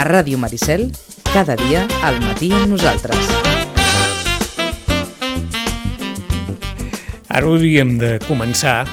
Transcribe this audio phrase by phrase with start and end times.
[0.00, 0.86] A Ràdio Maricel,
[1.28, 3.20] cada dia al matí amb nosaltres.
[7.28, 8.86] Ara hauríem de començar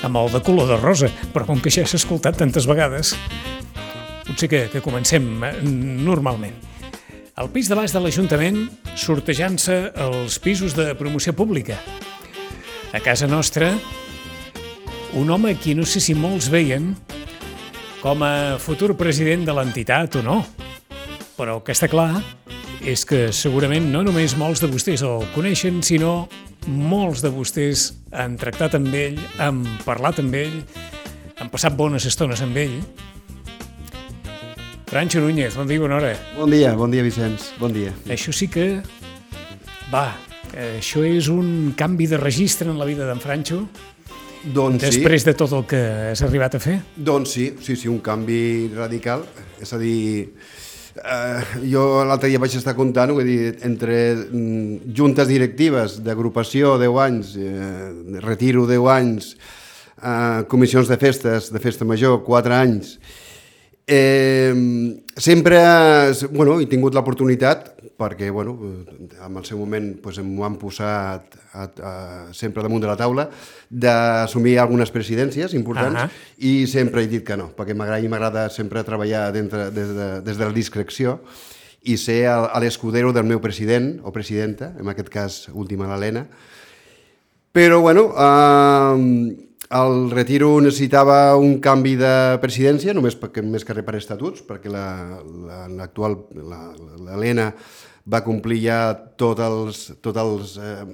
[0.00, 3.12] amb el de color de rosa, però com que ja s'ha escoltat tantes vegades,
[4.24, 6.56] potser que, que comencem eh, normalment.
[7.36, 8.62] Al pis de baix de l'Ajuntament,
[8.96, 11.76] sortejant-se els pisos de promoció pública.
[12.96, 13.74] A casa nostra,
[15.12, 16.94] un home a qui no sé si molts veien
[18.04, 20.34] com a futur president de l'entitat o no,
[21.38, 22.10] però el que està clar
[22.84, 26.26] és que segurament no només molts de vostès el coneixen, sinó
[26.68, 30.58] molts de vostès han tractat amb ell, han parlat amb ell,
[31.40, 32.76] han passat bones estones amb ell,
[34.92, 36.12] Francho Núñez, bon dia, bona hora.
[36.36, 37.96] Bon dia, bon dia, Vicenç, bon dia.
[38.12, 38.82] Això sí que...
[39.88, 40.10] Va,
[40.76, 43.64] això és un canvi de registre en la vida d'en Francho?
[44.44, 45.30] Doncs Després sí.
[45.30, 45.80] de tot el que
[46.10, 46.76] has arribat a fer?
[46.96, 49.24] Doncs sí, sí, sí, un canvi radical.
[49.62, 50.34] És a dir,
[51.00, 57.02] eh, jo l'altre dia vaig estar comptant, vull dir, entre mm, juntes directives d'agrupació 10
[57.06, 59.34] anys, eh, retiro 10 anys,
[60.02, 63.23] eh, comissions de festes, de festa major 4 anys, Eh,
[63.86, 65.58] sempre
[66.32, 71.66] bueno, he tingut l'oportunitat perquè bueno, en el seu moment pues, m'ho han posat a,
[71.68, 71.92] a,
[72.34, 73.28] sempre damunt de la taula
[73.68, 76.10] d'assumir algunes presidències importants uh -huh.
[76.38, 80.44] i sempre he dit que no, perquè m'agrada sempre treballar dintre, des, de, des de
[80.44, 81.20] la discreció
[81.82, 82.24] i ser
[82.60, 86.26] l'escudero del meu president o presidenta, en aquest cas última l'Helena.
[87.52, 89.36] Però, bueno, eh,
[89.74, 94.70] el retiro necessitava un canvi de presidència, només perquè més que res per estatuts, perquè
[94.70, 96.60] l'actual, la,
[97.08, 97.48] l'Helena
[98.10, 98.78] va complir ja
[99.18, 100.84] tots els, tot els, eh,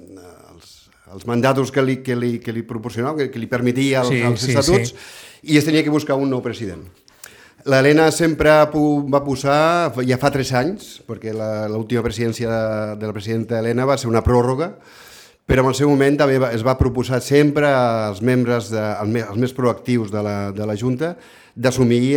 [0.55, 0.73] els,
[1.13, 4.23] els mandatos que li, que li, que li proporcionava, que, que li permetia els, sí,
[4.25, 5.53] els estatuts, sí, sí.
[5.53, 6.87] i es tenia que buscar un nou president.
[7.69, 13.59] L'Helena sempre va posar, ja fa tres anys, perquè l'última presidència de, de la presidenta
[13.61, 14.73] Helena va ser una pròrroga,
[15.51, 19.55] però en el seu moment també es va proposar sempre als membres, de, als més
[19.57, 21.17] proactius de la, de la Junta
[21.59, 22.15] d'assumir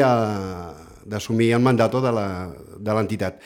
[1.09, 3.41] d'assumir el mandat de l'entitat.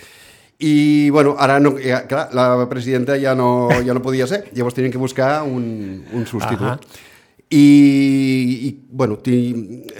[0.59, 4.75] I, bueno, ara, no, ja, clar, la presidenta ja no, ja no podia ser, llavors
[4.75, 6.67] tenien que buscar un, un substitut.
[6.67, 7.05] Uh -huh.
[7.49, 9.19] I, i bueno,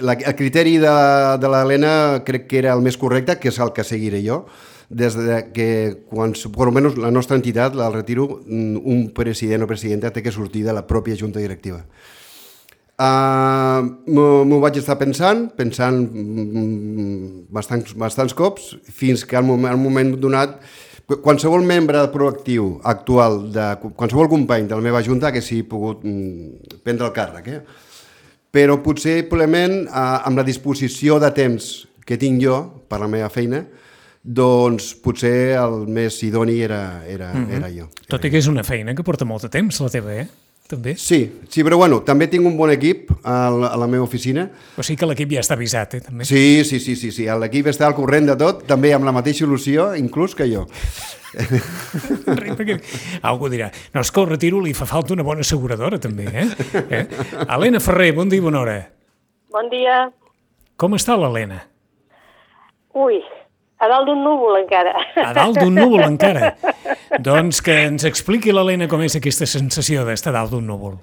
[0.00, 0.96] la, el criteri de,
[1.40, 4.44] de l'Helena crec que era el més correcte, que és el que seguiré jo,
[4.88, 5.70] des de que,
[6.08, 10.32] quan, per almenys la nostra entitat, el retiro, mm, un president o presidenta té que
[10.32, 11.84] sortir de la pròpia junta directiva.
[12.98, 19.78] Uh, m'ho vaig estar pensant, pensant mm, bastants, bastants cops, fins que al moment, al
[19.78, 20.56] moment donat
[21.22, 26.80] qualsevol membre proactiu actual, de qualsevol company de la meva junta que s'hi pogut mm,
[26.82, 27.48] prendre el càrrec.
[27.48, 27.60] Eh?
[28.50, 33.28] Però potser, probablement, eh, amb la disposició de temps que tinc jo per la meva
[33.30, 33.62] feina,
[34.22, 37.56] doncs potser el més idoni era, era, mm -hmm.
[37.56, 37.88] era jo.
[38.08, 40.28] Tot i que és una feina que porta molt de temps, la teva, eh?
[40.68, 40.96] També.
[40.96, 44.50] Sí, sí, però bueno, també tinc un bon equip a la, a la meva oficina.
[44.76, 46.26] O sigui que l'equip ja està avisat, eh, també.
[46.28, 47.24] Sí, sí, sí, sí, sí.
[47.24, 50.66] l'equip està al corrent de tot, també amb la mateixa il·lusió, inclús que jo.
[52.38, 52.76] perquè
[53.22, 56.46] algú dirà, no, és que el retiro li fa falta una bona asseguradora, també, eh?
[56.90, 57.02] eh?
[57.48, 58.78] Helena Ferrer, bon dia i bona hora.
[59.48, 60.10] Bon dia.
[60.76, 61.62] Com està l'Helena?
[62.92, 63.22] Ui,
[63.78, 64.94] a dalt d'un núvol, encara.
[65.22, 66.54] A dalt d'un núvol, encara.
[67.22, 70.96] doncs que ens expliqui l'Helena com és aquesta sensació d'estar dalt d'un núvol.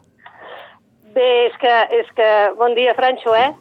[1.16, 2.32] Bé, és que, és que...
[2.60, 3.54] Bon dia, Franxo, eh?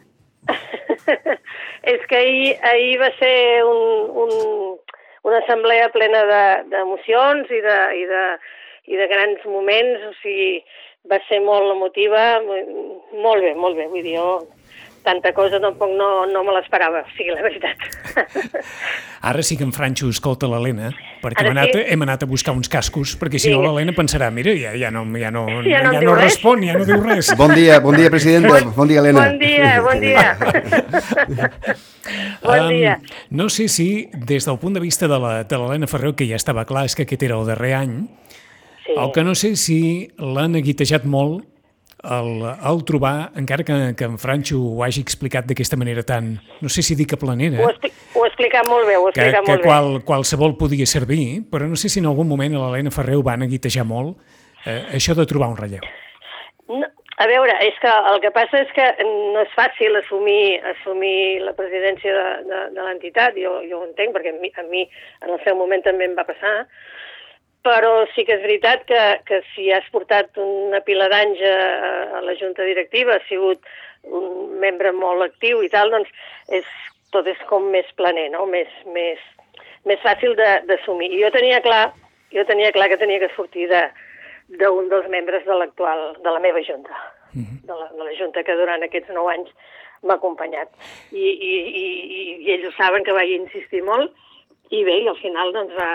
[1.94, 3.36] és que ahir, ahir va ser
[3.68, 3.78] un,
[4.24, 4.34] un,
[5.24, 6.24] una assemblea plena
[6.72, 8.24] d'emocions de, i, de, i, de,
[8.90, 10.58] i de grans moments, o sigui,
[11.10, 14.42] va ser molt emotiva, molt bé, molt bé, vull dir, jo
[15.04, 17.84] tanta cosa tampoc no, no me l'esperava, o sigui, la veritat.
[19.30, 20.90] Ara sí que en Franxo escolta l'Helena,
[21.22, 21.84] perquè hem anat, sí.
[21.92, 23.52] hem anat a buscar uns cascos, perquè si sí.
[23.52, 26.74] no l'Helena pensarà, mira, ja, ja no, ja no, ja no, ja no respon, ja
[26.78, 27.34] no diu res.
[27.38, 29.28] Bon dia, bon dia, presidenta, bon, bon dia, Helena.
[29.28, 30.26] Bon dia, bon dia.
[32.48, 32.98] bon dia.
[32.98, 36.64] Um, no sé si, des del punt de vista de l'Helena Ferrer, que ja estava
[36.68, 37.98] clar, és que aquest era el darrer any,
[38.86, 38.96] sí.
[38.96, 39.82] el que no sé si
[40.16, 41.44] l'han aguitejat molt
[42.04, 42.30] el,
[42.70, 46.84] el trobar, encara que, que en Franxo ho hagi explicat d'aquesta manera tan, no sé
[46.84, 47.60] si dic a planera...
[47.62, 50.04] Ho, expli ho ha explicat molt bé, ho ha explicat que, molt que qual, bé.
[50.08, 53.46] qualsevol podia servir, però no sé si en algun moment a l'Helena Ferrer ho van
[53.46, 54.20] aguitejar molt,
[54.64, 55.84] eh, això de trobar un relleu.
[56.68, 61.44] No, a veure, és que el que passa és que no és fàcil assumir, assumir
[61.44, 64.82] la presidència de, de, de l'entitat, jo, jo ho entenc, perquè a mi, a mi
[65.22, 66.56] en el seu moment també em va passar,
[67.64, 71.58] però sí que és veritat que, que si has portat una pila d'anys a,
[72.18, 73.64] a la junta directiva, has sigut
[74.04, 76.10] un membre molt actiu i tal, doncs
[76.52, 76.68] és
[77.14, 78.44] tot és com més planer, no?
[78.50, 79.20] més, més,
[79.88, 81.08] més fàcil de- d'assumir.
[81.14, 81.86] I jo tenia clar,
[82.34, 83.86] jo tenia clar que tenia que sortir de
[84.60, 86.92] d'un dels membres de l'actual, de la meva junta,
[87.32, 89.48] de, la, de la junta que durant aquests nou anys
[90.04, 90.68] m'ha acompanyat.
[91.16, 91.84] I, i, i,
[92.18, 94.12] i, I ells ho saben que vaig insistir molt,
[94.68, 95.88] i bé, i al final doncs va,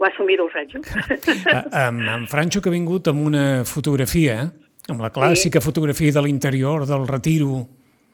[0.00, 0.82] va assumir-ho el Franjo.
[1.54, 4.42] Eh, amb, amb Francho que ha vingut amb una fotografia,
[4.90, 7.62] amb la clàssica fotografia de l'interior, del retiro,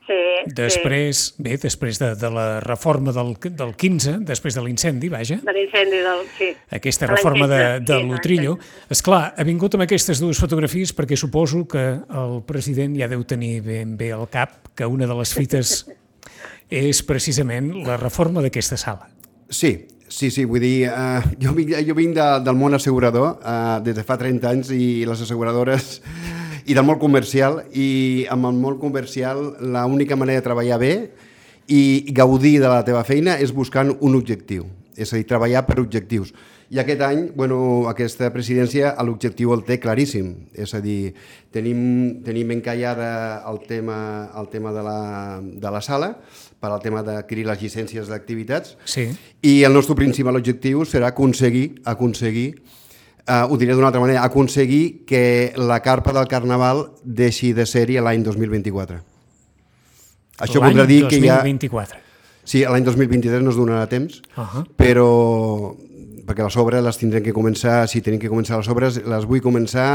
[0.07, 0.19] sí,
[0.57, 5.47] després, bé, després de, de la reforma del, del 15, després de l'incendi, vaja, sí,
[5.47, 6.25] de l'incendi del...
[6.39, 6.51] Sí.
[6.81, 8.57] aquesta De reforma de, 15, de sí, l'Utrillo.
[8.59, 11.87] l'any És clar, ha vingut amb aquestes dues fotografies perquè suposo que
[12.23, 15.81] el president ja deu tenir ben bé al cap que una de les fites
[16.71, 19.11] és precisament la reforma d'aquesta sala.
[19.51, 19.73] Sí,
[20.11, 23.97] sí, sí, vull dir, uh, jo vinc, jo vinc de, del món assegurador uh, des
[23.97, 26.01] de fa 30 anys i les asseguradores
[26.69, 30.95] i del món comercial i amb el món comercial l'única manera de treballar bé
[31.71, 34.67] i gaudir de la teva feina és buscant un objectiu,
[34.99, 36.35] és a dir, treballar per objectius.
[36.71, 37.57] I aquest any, bueno,
[37.91, 41.15] aquesta presidència l'objectiu el té claríssim, és a dir,
[41.51, 43.97] tenim, tenim encallada el tema,
[44.39, 44.99] el tema de, la,
[45.43, 46.13] de la sala
[46.61, 49.09] per al tema d'adquirir les llicències d'activitats Sí.
[49.43, 52.53] i el nostre principal objectiu serà aconseguir, aconseguir
[53.27, 57.99] uh, ho diré d'una altra manera, aconseguir que la carpa del Carnaval deixi de ser-hi
[57.99, 59.01] l'any 2024.
[60.41, 61.43] Això voldrà dir que ja...
[61.43, 61.99] 2024.
[62.51, 64.63] Sí, l'any 2023 no es donarà temps, Ahà.
[64.79, 65.75] però
[66.31, 69.43] perquè les obres les tindrem que començar, si tenim que començar les obres, les vull
[69.43, 69.91] començar...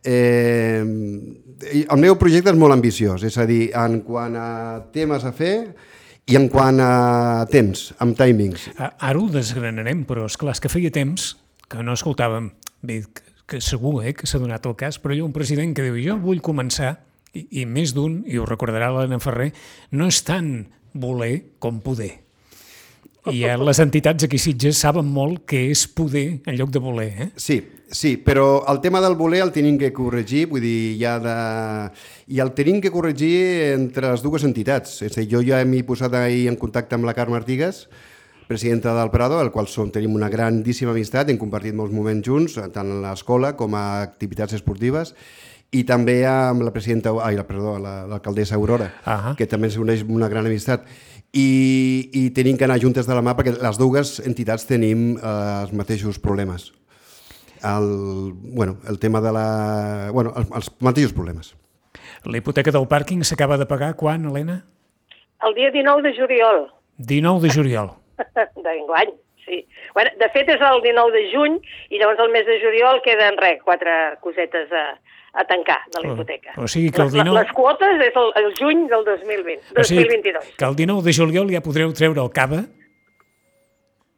[0.00, 4.46] Eh, el meu projecte és molt ambiciós, és a dir, en quant a
[4.94, 5.74] temes a fer
[6.30, 8.70] i en quant a temps, amb timings.
[8.80, 11.34] Ara ho desgranarem, però és clar, és que feia temps
[11.68, 12.48] que no escoltàvem,
[12.80, 13.02] bé,
[13.44, 16.00] que, segur eh, que s'ha donat el cas, però hi ha un president que diu
[16.00, 16.94] jo vull començar,
[17.36, 19.50] i, i més d'un, i ho recordarà l'Helena Ferrer,
[19.92, 20.50] no és tant
[20.96, 22.14] voler com poder.
[23.28, 27.08] I eh, les entitats aquí Sitges saben molt que és poder en lloc de voler.
[27.20, 27.28] Eh?
[27.36, 27.58] Sí,
[27.92, 31.34] sí, però el tema del voler el tenim que corregir, vull dir, ja de...
[32.32, 35.02] i el tenim que corregir entre les dues entitats.
[35.04, 37.88] És a dir, jo ja m'he posat ahir en contacte amb la Carme Artigas,
[38.48, 42.56] presidenta del Prado, al qual som, tenim una grandíssima amistat, hem compartit molts moments junts,
[42.74, 45.12] tant a l'escola com a activitats esportives,
[45.70, 49.36] i també amb la presidenta, ai, perdó, la- l'alcaldessa Aurora, Ahà.
[49.38, 50.82] que també ens uneix una gran amistat.
[51.32, 55.34] I, I tenim que anar juntes de la mà perquè les dues entitats tenim eh,
[55.62, 56.72] els mateixos problemes.
[57.60, 59.46] El, bueno, el tema de la...
[60.16, 61.54] Bueno, els, els mateixos problemes.
[62.24, 64.62] La hipoteca del pàrquing s'acaba de pagar quan, Helena?
[65.46, 66.66] El dia 19 de juliol
[67.00, 67.90] 19 de juliol.
[68.64, 69.12] d'enguany,
[69.46, 69.62] sí.
[69.94, 71.56] Bueno, de fet és el 19 de juny
[71.88, 73.94] i llavors el mes de juliol queden res, quatre
[74.24, 74.84] cosetes a,
[75.32, 76.52] a tancar de la O- hipoteca.
[76.56, 79.84] o sigui que el Les- 19 Les quotes és el, el juny del 2020, O
[79.84, 80.44] sigui 2022.
[80.58, 82.64] que el 19 de juliol ja podreu treure el cava,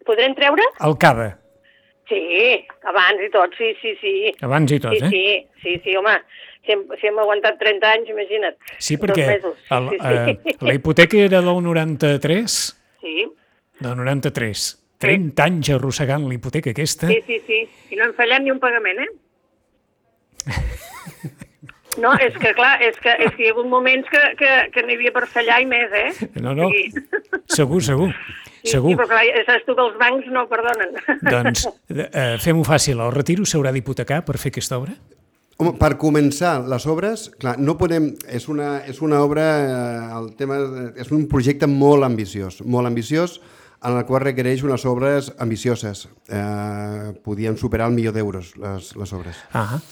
[0.04, 0.62] Podrem treure?
[0.80, 1.38] el cava,
[2.08, 4.32] Sí, abans i tot, sí, sí, sí.
[4.42, 5.08] abans i tot, sí, eh?
[5.08, 6.16] sí, sí, sí, home,
[6.66, 8.56] si hem, si hem aguantat 30 anys, imagina't.
[8.78, 10.50] Sí, perquè el, sí, sí.
[10.50, 12.56] eh, la hipoteca era del 93,
[13.00, 13.28] sí,
[13.80, 14.78] del 93.
[14.98, 17.06] 30 anys arrossegant la hipoteca aquesta.
[17.08, 17.68] sí, sí, sí.
[17.90, 19.08] I no hem fallat ni un pagament, eh?
[22.00, 24.84] No, és que clar, és que, és que hi ha hagut moments que, que, que
[24.86, 26.28] n'hi havia per fallar i més, eh?
[26.40, 27.02] No, no, sigui,
[27.52, 28.08] segur, segur.
[28.62, 28.92] Sí, Segur.
[28.92, 30.92] sí, però clar, saps tu que els bancs no perdonen.
[31.26, 33.00] Doncs eh, fem-ho fàcil.
[33.02, 34.94] El retiro s'haurà d'hipotecar per fer aquesta obra?
[35.58, 38.12] Home, per començar les obres, clar, no podem...
[38.30, 40.60] És una, és una obra, eh, el tema,
[40.96, 43.40] és un projecte molt ambiciós, molt ambiciós,
[43.82, 46.06] en el qual requereix unes obres ambicioses.
[46.30, 49.42] Eh, podien superar el milió d'euros, les, les obres.
[49.52, 49.82] Ah, Uh,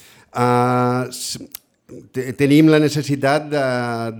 [2.13, 3.65] te- tenim la necessitat de,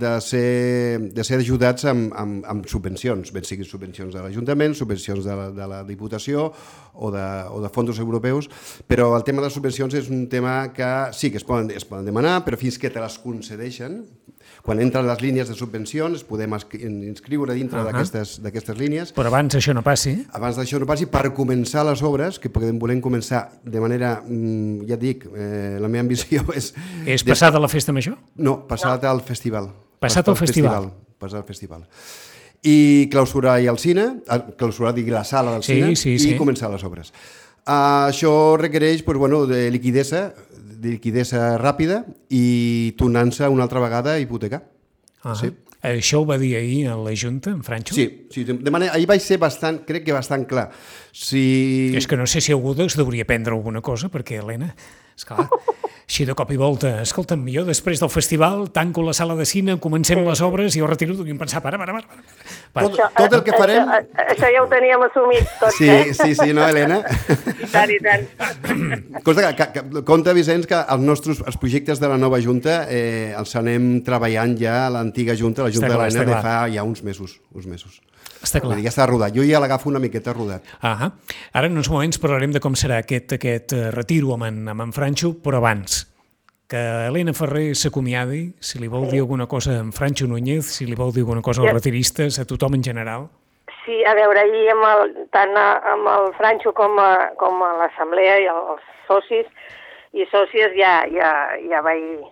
[0.01, 5.23] de, ser, de ser ajudats amb, amb, amb subvencions, ben siguin subvencions de l'Ajuntament, subvencions
[5.27, 6.49] de la, de la Diputació
[6.93, 8.49] o de, o de fons europeus,
[8.87, 11.87] però el tema de les subvencions és un tema que sí que es poden, es
[11.87, 14.01] poden demanar, però fins que te les concedeixen,
[14.61, 16.53] quan entren les línies de subvencions, podem
[17.07, 18.03] inscriure dintre uh Ahà.
[18.41, 20.25] d'aquestes línies, però abans això no passi.
[20.33, 24.85] abans d'això no passi, per començar les obres, que podem, volem començar de manera, mm,
[24.87, 26.73] ja et dic, eh, la meva ambició és...
[27.05, 28.17] És des- passada la festa major?
[28.37, 29.71] No, passat al festival.
[29.99, 30.91] Passat al festival.
[31.17, 31.85] Passat al festival.
[32.63, 36.19] I clausurar i el cine, ah, clausurar, digui, la sala del Sí, cine, sí, i
[36.19, 36.35] sí.
[36.37, 37.11] començar les obres.
[37.65, 44.15] Uh, això requereix pues, bueno, de liquidesa, de liquidesa ràpida i tornant-se una altra vegada
[44.15, 44.63] a hipotecar.
[45.23, 45.51] Ah, Sí.
[45.81, 47.95] Això ho va dir ahir a la Junta, en Franxo?
[47.95, 50.67] Sí, sí, de manera, ahir vaig ser bastant, crec que bastant clar.
[51.11, 51.89] Si...
[51.97, 54.75] És que no sé si algú es deuria prendre alguna cosa, perquè, Helena,
[55.17, 55.47] esclar,
[56.11, 59.77] així de cop i volta, escolta'm, jo després del festival tanco la sala de cine,
[59.79, 62.19] comencem les obres i ho retiro i em pensar, para, para, para.
[62.75, 62.89] para.
[62.89, 63.87] Tot, tot el que farem...
[63.87, 66.11] Això, això ja ho teníem assumit tots, Sí, eh?
[66.11, 66.99] sí, sí, no, Helena?
[67.63, 68.27] I tant, i tant.
[69.23, 72.81] Cosa que, que, que compte, Vicenç, que els nostres els projectes de la nova Junta
[72.91, 76.43] eh, els anem treballant ja a l'antiga Junta, la Junta Està de l'Helena, està de
[76.43, 77.39] fa ja uns mesos.
[77.55, 78.01] Uns mesos.
[78.41, 78.77] Està clar.
[78.79, 79.33] Dir, ja està rodat.
[79.35, 80.65] Jo ja l'agafo una miqueta rodat.
[80.81, 81.11] Ah
[81.53, 84.87] Ara en uns moments parlarem de com serà aquest, aquest eh, retiro amb en, amb
[84.87, 86.07] en Franxo, però abans
[86.71, 90.85] que Helena Ferrer s'acomiadi, si li vol dir alguna cosa a en Franxo Núñez, si
[90.87, 91.73] li vol dir alguna cosa als Ja.
[91.73, 93.27] retiristes, a tothom en general.
[93.85, 97.73] Sí, a veure, ahir amb el, tant a, amb el Franxo com a, com a
[97.81, 99.45] l'assemblea i els socis
[100.13, 101.31] i sòcies ja, ja,
[101.67, 102.23] ja vaig,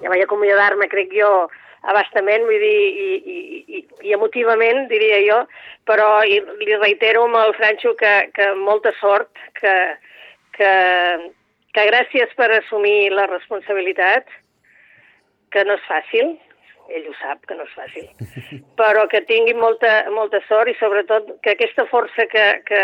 [0.00, 1.48] ja vaig acomiadar-me, crec jo,
[1.90, 5.38] abastament, vull dir, i, i, i, i emotivament, diria jo,
[5.88, 9.74] però i, li reitero amb el Franxo que, que molta sort, que,
[10.58, 10.72] que,
[11.74, 14.30] que gràcies per assumir la responsabilitat,
[15.52, 16.36] que no és fàcil,
[16.92, 18.06] ell ho sap, que no és fàcil,
[18.80, 22.82] però que tingui molta, molta sort i sobretot que aquesta força que, que,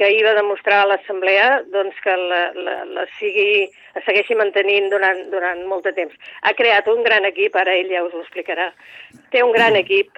[0.00, 4.88] que ahir va demostrar a l'Assemblea doncs que la, la, la, sigui, la segueixi mantenint
[4.88, 6.16] durant, durant molt de temps.
[6.48, 8.70] Ha creat un gran equip, ara ell ja us ho explicarà.
[9.28, 10.16] Té un gran equip,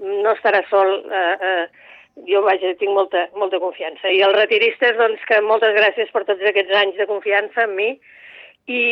[0.00, 1.92] no estarà sol, eh, eh,
[2.32, 4.08] jo vaja, tinc molta, molta confiança.
[4.08, 7.92] I els retiristes, doncs, que moltes gràcies per tots aquests anys de confiança en mi
[7.92, 8.82] i,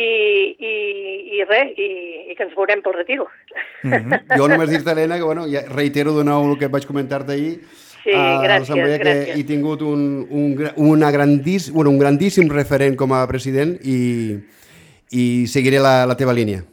[0.53, 0.75] i,
[1.39, 1.91] i res, i,
[2.29, 3.31] i que ens veurem pel retiro.
[4.37, 7.55] Jo només dir-te, Helena, que bueno, ja reitero de nou el que vaig comentar-te ahir,
[8.03, 9.35] Sí, a gràcies, que gràcies.
[9.37, 14.39] he tingut un, un, una grandís, bueno, un grandíssim referent com a president i,
[15.11, 16.63] i seguiré la, la teva línia.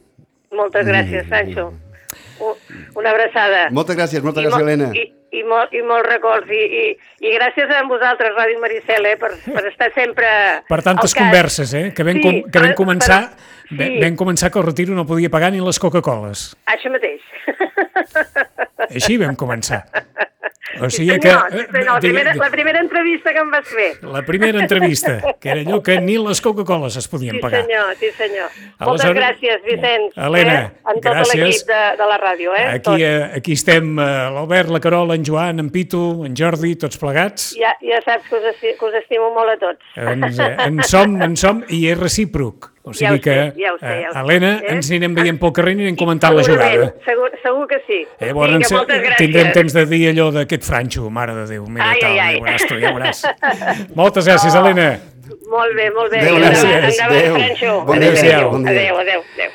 [0.55, 1.69] Moltes gràcies, Sancho.
[2.95, 3.67] Una abraçada.
[3.75, 4.89] Moltes gràcies, moltes I gràcies, Helena.
[4.95, 5.03] I,
[5.37, 6.49] i, molt, I molts records.
[6.49, 6.83] I, i,
[7.27, 10.25] I gràcies a vosaltres, Ràdio Maricel, eh, per, per estar sempre
[10.69, 11.89] Per tantes converses, eh?
[11.93, 13.21] Que vam, Sí, com, que vam per- començar...
[13.29, 13.77] per- Sí.
[13.77, 13.99] sí.
[14.01, 16.55] Vam començar que el retiro no podia pagar ni les Coca-Coles.
[16.73, 17.21] Això mateix.
[18.89, 19.83] Així vam començar.
[20.81, 21.57] O Sí, sigui senyor, que...
[21.57, 23.87] sí, eh, senyor, la, primera, la primera entrevista que em vas fer.
[24.03, 27.63] La primera entrevista, que era allò que ni les Coca-Coles es podien Sí, pagar.
[27.65, 28.49] senyor, sí, senyor.
[28.79, 30.13] Moltes Aleshores- gràcies, Vicenç.
[30.15, 31.35] Helena, eh, en tot gràcies.
[31.35, 32.53] l'equip de, de la ràdio.
[32.55, 32.67] Eh?
[32.75, 34.03] Aquí, eh, aquí estem eh,
[34.35, 37.55] l'Albert, la Carola, en Joan, en Pitu, en Jordi, tots plegats.
[37.59, 39.79] Ja, ja saps que us, esti que us estimo molt a tots.
[39.95, 42.71] Ens, en som, en som, i és recíproc.
[42.83, 44.71] O Ja ho sigui que, sé, ja ho sé, eh, ja ho sé, Helena, eh?
[44.73, 46.87] ens anirem veient pel carrer i anirem comentant la jugada.
[47.05, 47.97] Segur, segur que sí.
[48.19, 49.17] Eh, llavors Vinga, moltes gràcies.
[49.19, 52.33] tindrem temps de dir allò d'aquest franxo, mare de Déu, mira Ai, tal, ai, ai.
[52.33, 53.23] ja veuràs tu, ja veuràs.
[53.99, 54.61] Moltes gràcies, Oh.
[54.63, 54.87] Helena.
[55.49, 56.19] Molt bé, molt bé.
[56.23, 56.99] Adéu, gràcies.
[57.03, 57.35] Adéu.
[57.35, 57.73] Franxo.
[57.85, 58.71] Bon dia, Adéu, bon dia.
[58.71, 59.51] adéu, adéu, adéu.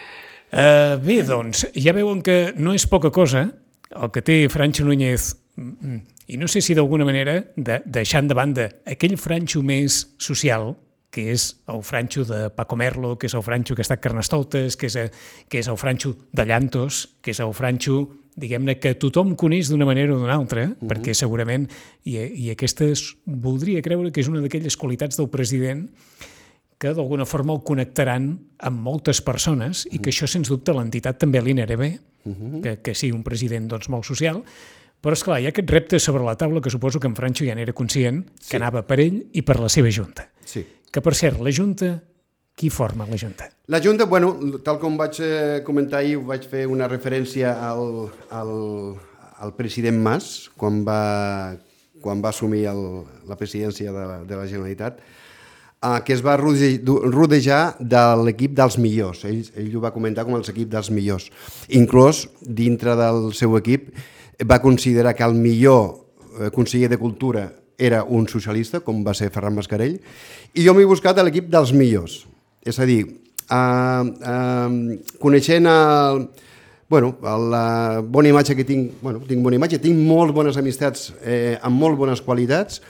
[0.55, 3.49] Uh, bé, doncs, ja veuen que no és poca cosa
[3.91, 5.97] el que té Franxo Núñez, mm,
[6.29, 10.77] i no sé si d'alguna manera, de, deixant de banda aquell Franxo més social,
[11.15, 14.75] que és el Franxo de Paco Merlo, que és el Franxo que està a Carnestoltes,
[14.75, 15.07] que és, a,
[15.47, 18.01] que és el Franxo de Llantos, que és el Franxo,
[18.35, 20.89] diguem-ne, que tothom coneix d'una manera o d'una altra, uh -huh.
[20.91, 21.69] perquè segurament,
[22.03, 25.89] i, i aquesta és, voldria creure que és una d'aquelles qualitats del president
[26.79, 31.41] que d'alguna forma el connectaran amb moltes persones i que això, sens dubte, l'entitat també
[31.41, 32.01] li anirà bé,
[32.63, 34.43] que, que sigui un president doncs, molt social,
[35.01, 37.45] però, és clar hi ha aquest repte sobre la taula que suposo que en Franxo
[37.45, 38.57] ja n'era conscient, que Sí.
[38.57, 40.31] anava per ell i per la seva Junta.
[40.45, 40.65] Sí.
[40.95, 41.89] Que, per cert, la Junta,
[42.55, 43.49] qui forma la Junta?
[43.67, 44.29] La Junta, bueno,
[44.63, 48.53] tal com vaig eh, comentar ahir, vaig fer una referència al, al,
[49.43, 51.57] al president Mas, quan va,
[52.05, 52.85] quan va assumir el,
[53.27, 58.79] la presidència de la, de la Generalitat, eh, que es va rodejar de l'equip dels
[58.79, 59.25] millors.
[59.27, 61.27] Ell, ell ho va comentar com els equip dels millors.
[61.75, 62.29] Inclòs,
[62.63, 63.91] dintre del seu equip,
[64.47, 66.07] va considerar que el millor
[66.39, 69.99] eh, conseller de Cultura era un socialista, com va ser Ferran Mascarell,
[70.55, 72.25] i jo m'he buscat a l'equip dels millors.
[72.65, 76.29] És a dir, eh, eh, coneixent el,
[76.89, 77.17] bueno,
[77.51, 81.81] la bona imatge que tinc, bueno, tinc bona imatge, tinc molt bones amistats eh, amb
[81.81, 82.81] molt bones qualitats,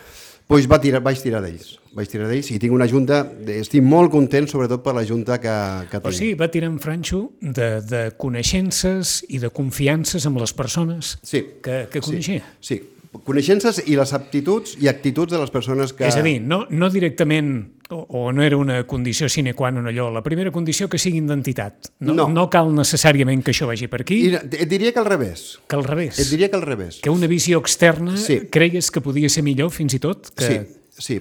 [0.49, 1.79] doncs va tirar, vaig tirar d'ells.
[1.95, 3.23] Vaig tirar d'ells i tinc una junta,
[3.55, 5.55] estic molt content sobretot per la junta que,
[5.89, 6.17] que O tinc.
[6.19, 11.41] sigui, va tirar en Franxo de, de coneixences i de confiances amb les persones Sí.
[11.63, 12.43] que, que coneixia.
[12.61, 12.81] Sí, sí.
[13.23, 16.07] Coneixences i les aptituds i actituds de les persones que...
[16.09, 17.53] És a dir, no, no directament,
[17.95, 21.21] o, o no era una condició sine qua non allò, la primera condició que sigui
[21.21, 21.93] d'entitat.
[22.01, 22.29] No, No.
[22.29, 25.61] no cal necessàriament que això vagi per aquí, I et diria que al revés.
[25.69, 26.19] que al revés.
[26.19, 26.99] Et diria que al revés.
[27.03, 28.41] Que una visió externa Sí.
[28.51, 30.31] creies que podia ser millor, fins i tot?
[30.35, 30.67] Que...
[30.97, 31.21] Sí,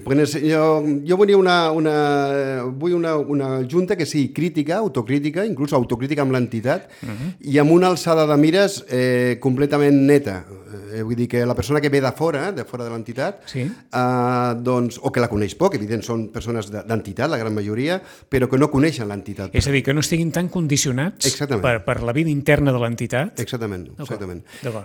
[0.50, 6.22] jo, jo volia una, una, vull una, una junta que sigui crítica, autocrítica, inclús autocrítica
[6.22, 7.32] amb l'entitat, Mhm.
[7.40, 10.44] i amb una alçada de mires eh, completament neta.
[10.92, 13.60] Eh, vull dir que la persona que ve de fora, de fora de l'entitat, Sí.
[13.62, 18.00] eh, doncs, o que la coneix poc, evident, són persones de- d'entitat, la gran majoria,
[18.28, 19.50] però que no coneixen l'entitat.
[19.54, 21.62] És a dir, que no estiguin tan condicionats Exactament.
[21.62, 23.38] per, per la vida interna de l'entitat.
[23.40, 24.42] Exactament, exactament.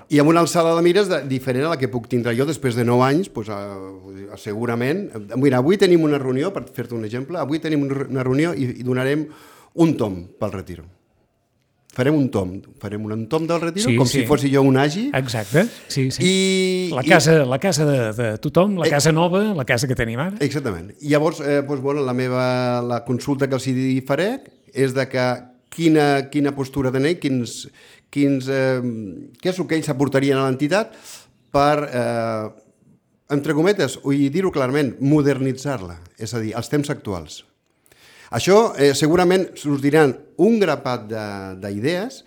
[0.10, 2.76] I amb una alçada de mires de, diferent a la que puc tindre jo després
[2.76, 5.10] de 9 anys, doncs, eh, segurament...
[5.38, 8.64] Mira, avui tenim una reunió, per fer-te un exemple, avui tenim un- una reunió i,
[8.80, 9.28] i donarem
[9.76, 10.84] un tom pel retiro.
[12.00, 14.22] Farem un tom, farem un tom del retiro, Sí, com sí.
[14.22, 16.24] si fos jo un agi, Exacte, sí, sí.
[16.24, 16.92] i...
[16.96, 19.98] la i- casa, la casa de, de tothom, la Eh, casa nova, la casa que
[20.00, 20.38] tenim ara.
[20.40, 20.94] Exactament.
[21.02, 22.46] I llavors, eh, doncs, bueno, la meva
[22.88, 24.30] la consulta que els hi faré
[24.72, 25.26] és de que
[25.76, 27.66] quina, quina postura tenen, quins,
[28.10, 28.80] quins, eh,
[29.44, 30.96] què és el que ells aportarien a l'entitat
[31.52, 32.48] per, eh,
[33.36, 37.44] entre cometes, vull dir-ho clarament, modernitzar-la, és a dir, els temps actuals.
[38.32, 42.24] Això eh, segurament sortiran un grapat de- d'idees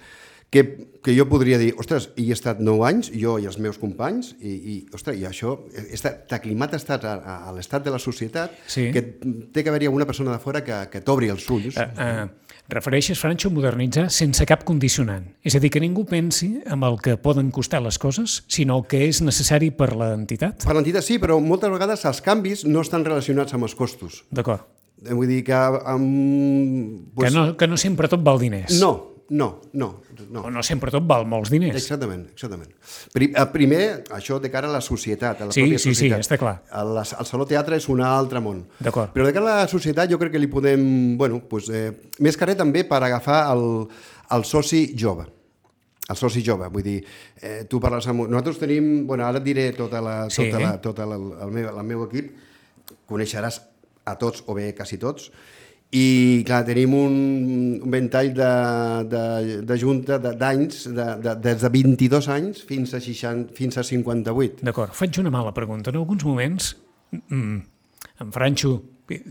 [0.52, 0.62] que,
[1.02, 4.34] que jo podria dir, ostres, hi he estat 9 anys, jo i els meus companys,
[4.44, 5.54] i, i ostres, i això,
[6.28, 7.14] t'aclimat estat a,
[7.48, 8.90] a, l'estat de la societat, Sí.
[8.92, 11.78] que té que haver-hi alguna persona de fora que, que t'obri els ulls.
[11.80, 12.26] Eh, eh,
[12.68, 15.24] refereixes, Francho, modernitzar sense cap condicionant.
[15.42, 18.86] És a dir, que ningú pensi amb el que poden costar les coses, sinó el
[18.92, 20.66] que és necessari per l'entitat.
[20.68, 24.24] Per l'entitat sí, però moltes vegades els canvis no estan relacionats amb els costos.
[24.30, 24.68] D'acord.
[25.10, 25.52] Vull dir que...
[25.54, 28.78] Amb, Que, no, que no sempre tot val diners.
[28.80, 28.92] no,
[29.32, 30.40] no, no, no.
[30.44, 31.74] O no sempre tot val molts diners.
[31.78, 32.68] Exactament, exactament.
[33.16, 36.20] Eh, primer, això de cara a la societat, a la Sí, pròpia sí, sí, societat.
[36.26, 36.54] està clar.
[36.80, 38.66] El, el Saló Teatre és un altre món.
[38.78, 39.12] D'acord.
[39.14, 42.36] Però de cara a la societat jo crec que li podem, bueno, pues, eh, més
[42.36, 43.64] que res també per agafar el,
[44.36, 45.24] el soci jove.
[46.12, 46.98] El soci jove, vull dir,
[47.40, 48.26] eh, tu parles amb...
[48.28, 50.50] Nosaltres tenim, bueno, ara et diré tota la, Sí.
[50.50, 52.34] tota la, tota la, el, meu, el meu equip,
[53.08, 53.62] coneixeràs
[54.04, 55.30] a tots, o bé quasi tots,
[55.92, 57.16] i clar, tenim un,
[57.84, 58.52] un ventall de,
[59.12, 59.24] de,
[59.68, 64.64] de junta d'anys, de, de, des de 22 anys fins a, 60, fins a 58.
[64.64, 65.92] D'acord, faig una mala pregunta.
[65.92, 66.70] En alguns moments,
[67.20, 67.58] mm,
[68.24, 68.72] en Franxo,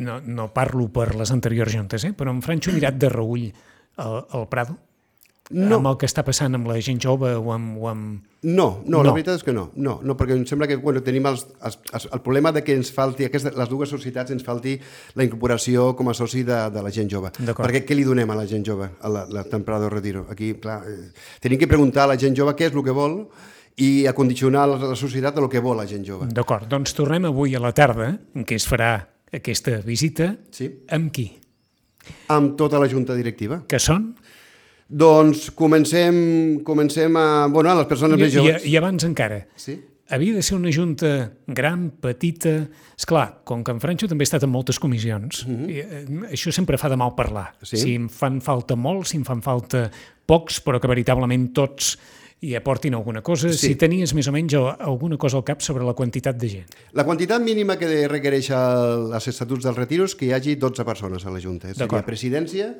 [0.06, 2.14] no, no parlo per les anteriors juntes, eh?
[2.14, 3.50] però en Franxo mirat de reull
[3.98, 4.78] al, al Prado,
[5.54, 5.78] No.
[5.78, 7.78] amb el que està passant amb la gent jove o amb...
[7.82, 8.22] O amb...
[8.44, 9.04] No, no, No.
[9.06, 9.68] la veritat és que no.
[9.76, 12.74] No, no perquè em sembla que bueno, tenim els, els, els, el problema de que
[12.74, 14.80] ens falti, aquesta, les dues societats ens falti
[15.14, 17.30] la incorporació com a soci de, de la gent jove.
[17.38, 20.26] Perquè què li donem a la gent jove a la, la temporada de retiro?
[20.34, 21.12] Aquí, clar, eh,
[21.44, 23.20] tenim que preguntar a la gent jove què és el que vol
[23.78, 26.26] i acondicionar la, la societat a el que vol la gent jove.
[26.34, 28.96] D'acord, doncs tornem avui a la tarda, en què es farà
[29.32, 30.34] aquesta visita.
[30.52, 30.68] Sí.
[30.92, 31.30] Amb qui?
[32.34, 33.62] Amb tota la junta directiva.
[33.70, 34.16] Que són?
[34.92, 37.48] Doncs comencem, comencem a...
[37.48, 38.66] Bueno, a les persones I, més i, joves.
[38.68, 39.78] I abans encara, Sí?
[40.12, 42.52] havia de ser una junta gran, petita...
[43.00, 46.02] És clar, com que en Franxo també ha estat en moltes comissions, i, eh,
[46.36, 47.54] això sempre fa de mal parlar.
[47.64, 47.78] Sí.
[47.80, 49.86] Si em fan falta molts, si em fan falta
[50.28, 51.94] pocs, però que veritablement tots
[52.44, 53.70] hi aportin alguna cosa, Sí.
[53.70, 56.76] si tenies més o menys al- alguna cosa al cap sobre la quantitat de gent.
[56.92, 60.84] La quantitat mínima que requereix el, els estatuts del retiro és que hi hagi 12
[60.84, 61.72] persones a la Junta.
[61.74, 62.74] Seria presidència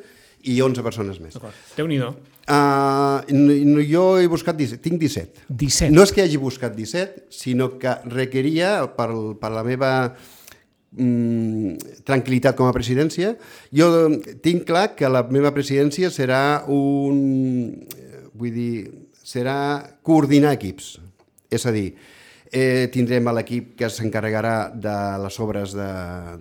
[0.44, 1.38] i 11 persones més.
[1.78, 2.12] Déu-n'hi-do.
[2.52, 5.46] Uh, no, jo he buscat 17, tinc 17.
[5.50, 5.94] 17.
[5.94, 9.92] No és que hagi buscat 17, sinó que requeria, per, per la meva
[10.98, 13.36] mm, tranquil·litat com a presidència,
[13.72, 13.92] jo
[14.44, 17.86] tinc clar que la meva presidència serà un...
[18.34, 18.74] vull dir,
[19.22, 19.56] serà
[20.04, 20.96] coordinar equips.
[21.52, 21.92] És a dir,
[22.52, 25.88] eh, tindrem a l'equip que s'encarregarà de les obres de,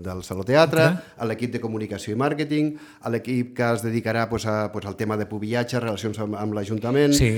[0.03, 2.73] del Saló Teatre, a l'equip de comunicació i màrqueting,
[3.07, 6.57] a l'equip que es dedicarà pues, a, pues, al tema de pubillatge, relacions amb, amb
[6.59, 7.15] l'Ajuntament.
[7.15, 7.31] Sí.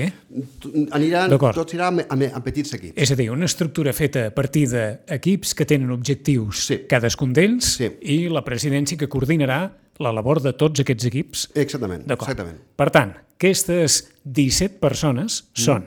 [0.96, 2.96] Aniran, tot serà amb, amb, amb petits equips.
[2.96, 6.80] És a dir, una estructura feta a partir d'equips que tenen objectius Sí.
[6.88, 7.90] cadascun d'ells Sí.
[8.02, 9.60] i la presidència que coordinarà
[10.02, 11.50] la labor de tots aquests equips.
[11.54, 12.56] Exactament, exactament.
[12.76, 15.84] Per tant, aquestes 17 persones Mm.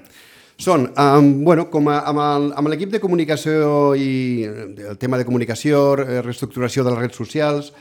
[0.57, 5.95] Són um, bueno, com a, amb l'equip de comunicació i eh, el tema de comunicació,
[5.99, 7.73] eh, reestructuració de les redes socials,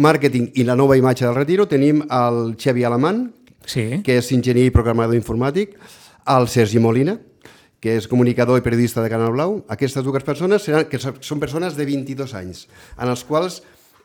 [0.00, 3.32] màrqueting i la nova imatge del retiro, tenim el Xavi Alamán,
[3.64, 4.00] Sí.
[4.02, 5.76] que és enginyer i programador informàtic,
[6.26, 7.18] el Sergi Molina,
[7.78, 9.60] que és comunicador i periodista de Canal Blau.
[9.70, 12.64] Aquestes dues persones seran, que són persones de 22 anys,
[12.98, 13.60] en els quals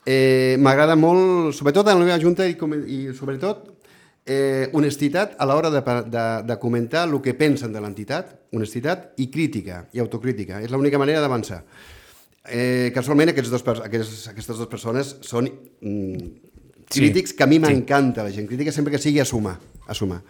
[0.05, 3.76] eh, m'agrada molt, sobretot en la meva junta i, com- i sobretot
[4.27, 9.29] eh, honestitat a l'hora de, de, de comentar el que pensen de l'entitat, honestitat i
[9.31, 10.59] crítica, i autocrítica.
[10.61, 11.63] És l'única manera d'avançar.
[12.47, 16.27] Eh, casualment, aquests dos, aquests, aquestes dues persones són mm,
[16.87, 19.57] Sí, crítics que a mi m'encanta la gent crítica sempre que sigui a sumar.
[19.91, 20.21] A sumar.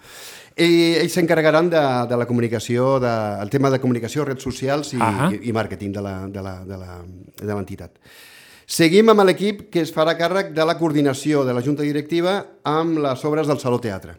[0.57, 3.11] I ells s'encarregaran de, de la comunicació, de,
[3.43, 5.27] el tema de comunicació, redes socials i, Ahà.
[5.35, 7.03] i, i màrqueting de la- de la- de la-
[7.37, 7.93] de l'entitat.
[8.67, 12.33] Seguim amb l'equip que es farà càrrec de la coordinació de la Junta Directiva
[12.67, 14.17] amb les obres del Saló Teatre.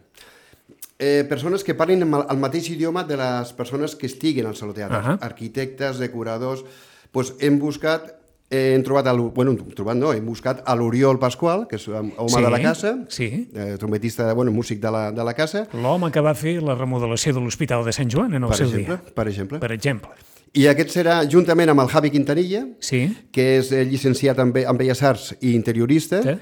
[1.01, 4.97] eh, persones que parlin el, mateix idioma de les persones que estiguen al Saló Teatre,
[4.97, 5.17] Ahà.
[5.21, 6.65] arquitectes, decoradors...
[7.11, 8.03] Pues hem buscat,
[8.51, 11.87] eh, hem trobat, el, bueno, hem trobat no, hem buscat a l'Oriol Pasqual, que és
[11.89, 13.49] home Sí, de la casa, sí.
[13.55, 17.33] eh, trompetista, bueno, músic de la, de la casa, L'home que va fer la remodelació
[17.33, 19.13] de l'Hospital de Sant Joan en el per seu exemple, dia.
[19.15, 19.57] per exemple.
[19.63, 20.11] Per exemple.
[20.53, 23.03] I aquest serà, juntament amb el Javi Quintanilla, Sí.
[23.31, 26.37] que és llicenciat en, Be- en Belles Arts i interiorista, Sí.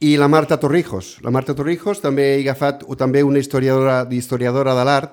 [0.00, 1.18] i la Marta Torrijos.
[1.22, 5.12] La Marta Torrijos també he agafat o també una historiadora, historiadora de l'art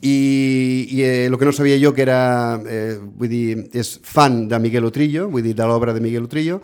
[0.00, 4.48] i, i eh, el que no sabia jo que era, eh, vull dir, és fan
[4.48, 6.60] de Miguel Utrillo, vull dir, de l'obra de Miguel Utrillo.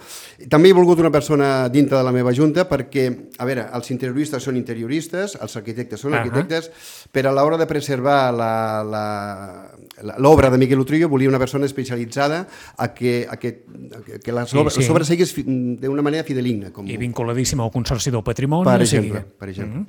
[0.48, 3.06] També he volgut una persona dintre de la meva junta perquè,
[3.38, 6.22] a veure, els interioristes són interioristes, els arquitectes són Ahà.
[6.26, 6.70] arquitectes,
[7.12, 9.70] però a l'hora de preservar la- la-
[10.02, 13.64] la- l'obra de Miguel Utrillo volia una persona especialitzada a que, a que,
[13.96, 14.80] a que, que les, Sí, obres, sí.
[14.80, 16.70] les obres siguis fi- d'una manera fideligna.
[16.72, 18.64] Com, I vinculadíssim al Consorci del Patrimoni.
[18.64, 19.20] per o sigui exemple.
[19.24, 19.84] que- Per exemple.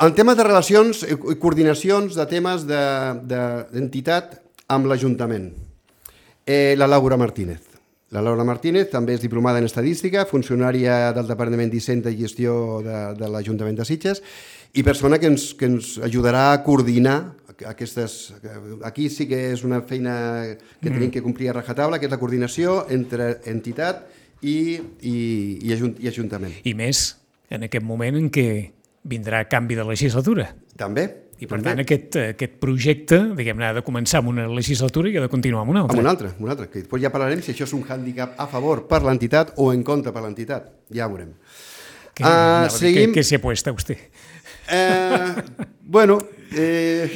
[0.00, 5.52] En temes de relacions i coordinacions de temes de- de- d'entitat de, amb l'Ajuntament.
[6.44, 7.62] Eh, la Laura Martínez.
[8.10, 13.14] La Laura Martínez també és diplomada en estadística, funcionària del Departament d'Hissenda i Gestió de,
[13.18, 14.22] de l'Ajuntament de Sitges
[14.74, 17.34] i persona que ens, que ens ajudarà a coordinar
[17.66, 18.34] aquestes...
[18.84, 20.44] Aquí sí que és una feina
[20.82, 24.04] que tenim que complir a rajatabla, que és la coordinació entre entitat
[24.42, 25.16] i, i,
[25.64, 26.52] i, ajunt, i Ajuntament.
[26.68, 27.16] I més
[27.50, 28.72] en aquest moment en què
[29.08, 30.50] vindrà canvi de legislatura.
[30.76, 31.06] També.
[31.36, 31.68] I per també.
[31.68, 35.66] tant aquest, aquest projecte, diguem-ne, ha de començar amb una legislatura i ha de continuar
[35.66, 35.98] amb una altra.
[35.98, 36.68] Amb un altre, amb un altre.
[36.72, 39.84] Que després ja parlarem si això és un hàndicap a favor per l'entitat o en
[39.84, 40.70] contra per l'entitat.
[40.96, 41.34] Ja ho veurem.
[42.24, 42.32] A
[42.64, 43.12] dir, seguim.
[43.12, 43.98] què, què s'hi apuesta vostè?
[44.72, 45.42] Eh,
[45.84, 46.18] bueno,
[46.56, 47.10] eh,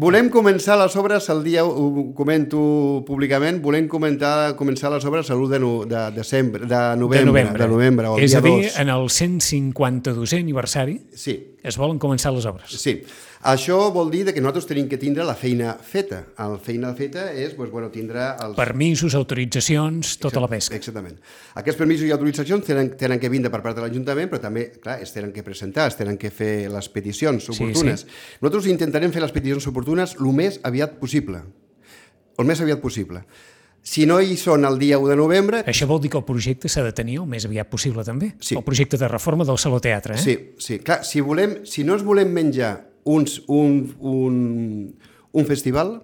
[0.00, 5.48] volem començar les obres el dia, ho comento públicament, volem comentar, començar les obres l'1
[5.52, 7.62] de, no, de, desembre, de novembre, de novembre.
[7.62, 8.78] de novembre o el És dia a dir, 2.
[8.80, 12.70] en el 152è aniversari Sí, es volen començar les obres.
[12.80, 13.02] Sí,
[13.46, 16.22] això vol dir de que nosaltres tenim que tindre la feina feta.
[16.36, 18.56] La feina feta és doncs, bueno, tindre els...
[18.58, 20.76] Permisos, autoritzacions, tota la pesca.
[20.78, 21.18] Exactament.
[21.62, 24.98] Aquests permisos i autoritzacions tenen, tenen que vindre per part de l'Ajuntament, però també, clar,
[25.04, 28.06] es tenen que presentar, es tenen que fer les peticions oportunes.
[28.06, 28.40] sí.
[28.42, 31.44] Nosaltres intentarem fer les peticions oportunes el més aviat possible.
[32.36, 33.22] El més aviat possible.
[33.86, 36.66] Si no hi són el dia 1 de novembre, Això vol dir que el projecte
[36.68, 38.32] s'ha de tenir el més aviat possible, també?
[38.42, 38.58] Sí.
[38.58, 40.22] El projecte de reforma del Saló Teatre, eh?
[40.24, 40.80] Sí, sí.
[40.82, 42.74] Clar, si, volem, si no ens volem menjar
[43.06, 44.96] uns, un, un,
[45.32, 46.00] un festival,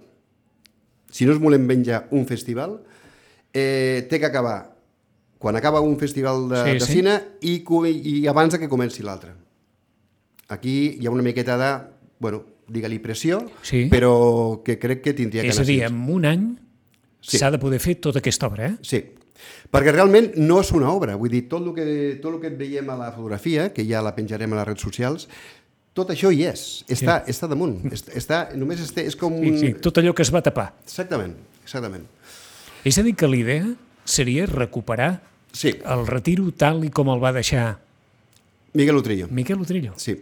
[1.11, 2.79] si no ens volem menjar un festival,
[3.53, 4.71] eh, té que acabar
[5.37, 6.93] quan acaba un festival de, Sí, de sí.
[6.99, 7.59] cine i,
[7.91, 9.33] i abans que comenci l'altre.
[10.47, 11.71] Aquí hi ha una miqueta de,
[12.23, 13.89] bueno, digue-li pressió, Sí.
[13.91, 16.45] però que crec que tindria que És a dir, en un any
[17.19, 17.37] Sí.
[17.37, 18.77] s'ha de poder fer tota aquesta obra, eh?
[18.81, 19.03] Sí,
[19.71, 22.89] perquè realment no és una obra, vull dir, tot el que, tot el que veiem
[22.89, 25.27] a la fotografia, que ja la penjarem a les redes socials,
[25.93, 27.31] tot això hi és, està, sí.
[27.35, 29.57] està damunt, està, està, només està, és com un...
[29.59, 30.71] Sí, sí, tot allò que es va tapar.
[30.87, 32.07] Exactament, exactament.
[32.83, 33.67] És a dir, que l'idea
[34.05, 35.13] seria recuperar
[35.53, 37.75] Sí, el retiro tal i com el va deixar
[38.73, 39.93] Miguel Utrillo, Miquel Utrillo.
[39.97, 40.17] sí.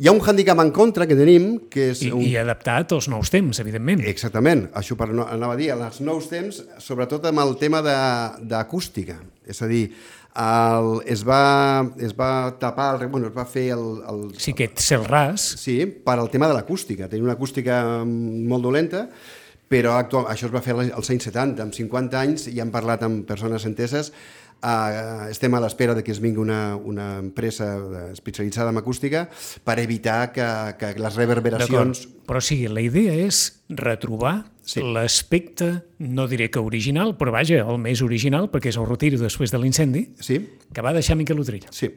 [0.00, 2.00] Hi ha un hàndicap en contra que tenim, que és...
[2.06, 2.22] I, un...
[2.24, 4.00] I adaptat als nous temps, evidentment.
[4.08, 9.18] Exactament, això per anava a dir, els nous temps, sobretot amb el tema de- d'acústica,
[9.44, 9.90] és a dir,
[10.34, 14.78] el, es, va, es va tapar, el, bueno, es va fer el, el, Sí, aquest
[14.78, 17.08] cel ras, Sí, per al tema de l'acústica.
[17.08, 19.08] Tenia una acústica mm, molt dolenta,
[19.70, 23.02] però actual, això es va fer als anys 70, amb 50 anys, i hem parlat
[23.06, 24.12] amb persones enteses,
[24.62, 29.28] uh, estem a l'espera de que es vingui una, una empresa eh, especialitzada en acústica
[29.64, 30.46] per evitar que,
[30.78, 32.06] que les reverberacions...
[32.26, 34.82] Però sí, la idea és retrobar Sí.
[34.84, 39.50] l'aspecte, no diré que original, però vaja, el més original, perquè és el retiro després
[39.50, 40.38] de l'incendi, Sí?
[40.72, 41.68] que va deixar Miquel Utrillo.
[41.72, 41.90] Sí,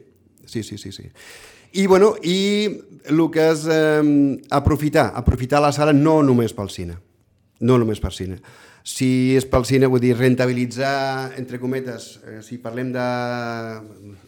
[0.46, 0.90] sí, sí, sí.
[0.92, 1.04] sí.
[1.74, 2.70] I, bueno, i
[3.10, 6.96] el que és eh, aprofitar, aprofitar la sala no només pel cine,
[7.60, 8.38] no només pel cine.
[8.84, 13.04] Si és pel cine, vull dir, rentabilitzar, entre cometes, eh, si parlem de...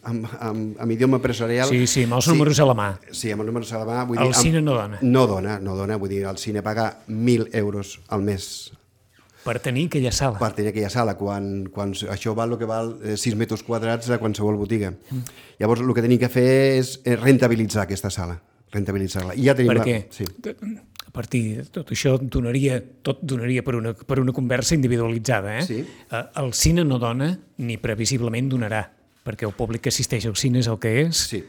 [0.01, 1.69] amb, amb, amb idioma empresarial...
[1.69, 2.87] Sí, sí, amb els números a la mà.
[3.11, 3.99] Sí, amb els números a la mà.
[4.09, 4.97] Vull El dir, cine amb, no dona.
[5.03, 5.99] No dona, no dona.
[6.01, 8.49] Vull dir, el cine paga 1.000 euros al mes
[9.45, 10.41] Per tenir aquella sala.
[10.41, 14.09] per tenir aquella sala, quan, quan això val el que val eh, 6 metres quadrats
[14.09, 14.89] a qualsevol botiga.
[15.61, 16.49] Llavors, el que tenim que fer
[16.81, 18.41] és eh, rentabilitzar aquesta sala,
[18.73, 19.37] rentabilitzar-la.
[19.37, 20.17] I ja tenim Perquè La...
[20.17, 20.25] Sí.
[21.17, 25.57] Partir de tot això donaria, tot donaria per una, per una conversa individualitzada.
[25.59, 25.65] Eh?
[25.65, 25.81] Sí.
[25.83, 28.83] Eh, El cine no dona ni previsiblement donarà,
[29.25, 31.43] perquè el públic que assisteix al cine és el que és Sí.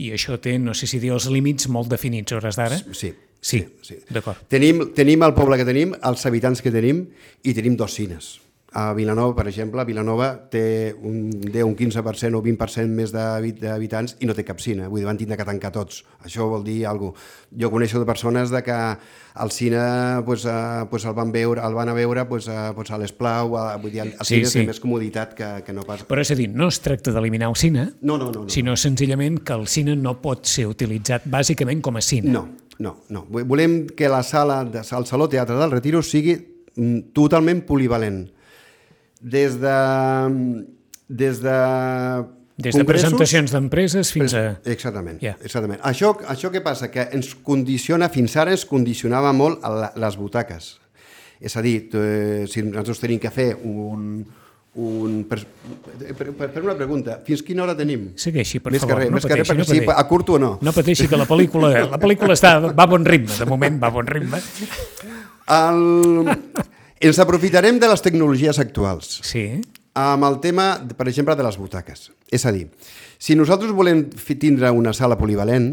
[0.00, 2.80] i això té, no sé si dir els límits molt definits hores d'ara.
[2.92, 3.12] Sí.
[3.40, 3.94] Sí, sí.
[4.12, 4.36] d'acord.
[4.52, 7.06] Tenim, tenim el poble que tenim, els habitants que tenim,
[7.42, 8.34] i tenim dos cines.
[8.72, 14.14] A Vilanova, per exemple, Vilanova té un 10, un 15% o 20% més d'habit- d'habitants
[14.22, 14.86] i no té cap cine.
[14.86, 16.04] Vull dir, van tindre que tancar tots.
[16.22, 17.24] Això vol dir alguna cosa.
[17.58, 18.70] Jo coneixo de persones de que
[19.34, 22.92] al cine pues, uh, pues el van veure, el van a veure pues, uh, pues
[22.92, 24.60] a l'Esplau, vull dir, al Sí, cine sí.
[24.60, 26.06] té més comoditat que, que no pas...
[26.06, 28.44] Però és a dir, no es tracta d'eliminar el cine, No, no, no.
[28.44, 28.48] no.
[28.48, 32.30] sinó senzillament que el cine no pot ser utilitzat bàsicament com a cine.
[32.30, 32.46] No,
[32.78, 33.26] no, no.
[33.28, 36.38] Volem que la sala, de, el Saló Teatre del Retiro sigui
[36.76, 38.28] mm, totalment polivalent.
[39.20, 39.76] Des de...
[41.08, 41.56] Des de...
[42.60, 44.42] Des de presentacions d'empreses fins a...
[44.68, 45.32] Exactament, Ja.
[45.40, 45.80] exactament.
[45.86, 46.90] Això, això què passa?
[46.92, 50.74] Que ens condiciona, fins ara ens condicionava molt a la, les butaques.
[51.40, 54.20] És a dir, eh, si nosaltres tenim que fer un...
[54.76, 55.38] un per,
[56.18, 58.10] per, per, per una pregunta, fins quina hora tenim?
[58.20, 60.00] Segueixi, per més favor, que res, no més que res, pateixi, no si pateixi.
[60.04, 60.50] acurto o no.
[60.60, 63.88] No pateixi que la pel·lícula, la pel·lícula està, va a bon ritme, de moment va
[63.88, 64.38] a bon ritme.
[65.48, 66.28] El...
[67.00, 69.44] Ens aprofitarem de les tecnologies actuals Sí,
[69.96, 72.10] amb el tema, per exemple, de les butaques.
[72.30, 72.66] És a dir,
[73.18, 74.04] si nosaltres volem
[74.38, 75.72] tindre una sala polivalent,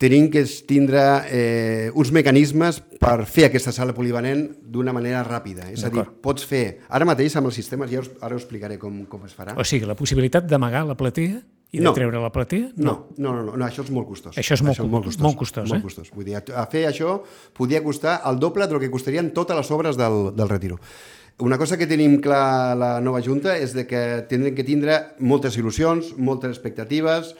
[0.00, 5.68] tenim que tindre eh, uns mecanismes per fer aquesta sala polivalent d'una manera ràpida.
[5.70, 6.80] És a dir, pots fer...
[6.88, 9.54] Ara mateix amb els sistemes, ja us, ara us explicaré com, com es farà.
[9.54, 11.42] o sigui, la possibilitat d'amagar la platea
[11.74, 11.92] i de No.
[11.96, 12.68] treure la platea?
[12.76, 14.36] No, no, no, no, no, això és molt costós.
[14.38, 15.18] Això és molt cu- costós.
[15.22, 15.82] molt costós, molt eh?
[15.88, 16.10] costós.
[16.14, 17.18] Vull dir, a fer això
[17.52, 20.78] podria costar el doble del que costarien totes les obres del, del Retiro.
[21.42, 25.56] Una cosa que tenim clar la nova Junta és de que tindrem que tindre moltes
[25.58, 27.34] il·lusions, moltes expectatives,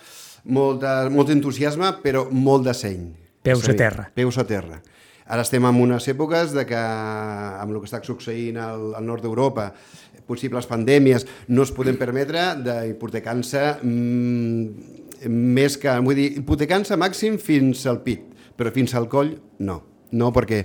[0.44, 3.04] molta, molt entusiasme, però molt de seny.
[3.44, 4.08] Peus És a a terra.
[4.14, 4.80] Peus a terra.
[5.24, 9.24] Ara estem en unes èpoques de que, amb el que està succeint al, al nord
[9.24, 9.70] d'Europa,
[10.28, 15.92] possibles pandèmies, no es podem permetre d'hipotecar-se mm, més que...
[16.04, 19.34] Vull dir, hipotecant-se màxim fins al pit, però fins al coll
[19.64, 19.80] no.
[20.14, 20.60] No perquè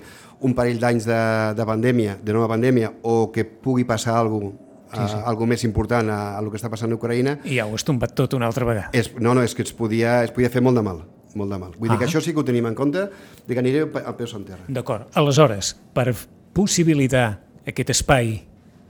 [0.46, 1.22] un parell d'anys de,
[1.58, 4.68] de pandèmia, de nova pandèmia, o que pugui passar alguna cosa,
[5.08, 5.22] sí, sí.
[5.32, 7.88] algo més important a, a el que està passant a Ucraïna, I ja ho has
[7.88, 8.92] tombat tot una altra vegada.
[8.94, 11.04] és, no, no, és que es podia, es podia fer molt de mal,
[11.36, 11.72] molt de mal.
[11.78, 12.08] Vull dir que Ah.
[12.08, 13.00] això sí que ho tenim en compte,
[13.48, 14.64] de que aniré a peus en terra.
[14.68, 15.08] D'acord.
[15.14, 16.16] Aleshores, per
[16.54, 18.44] possibilitar aquest espai,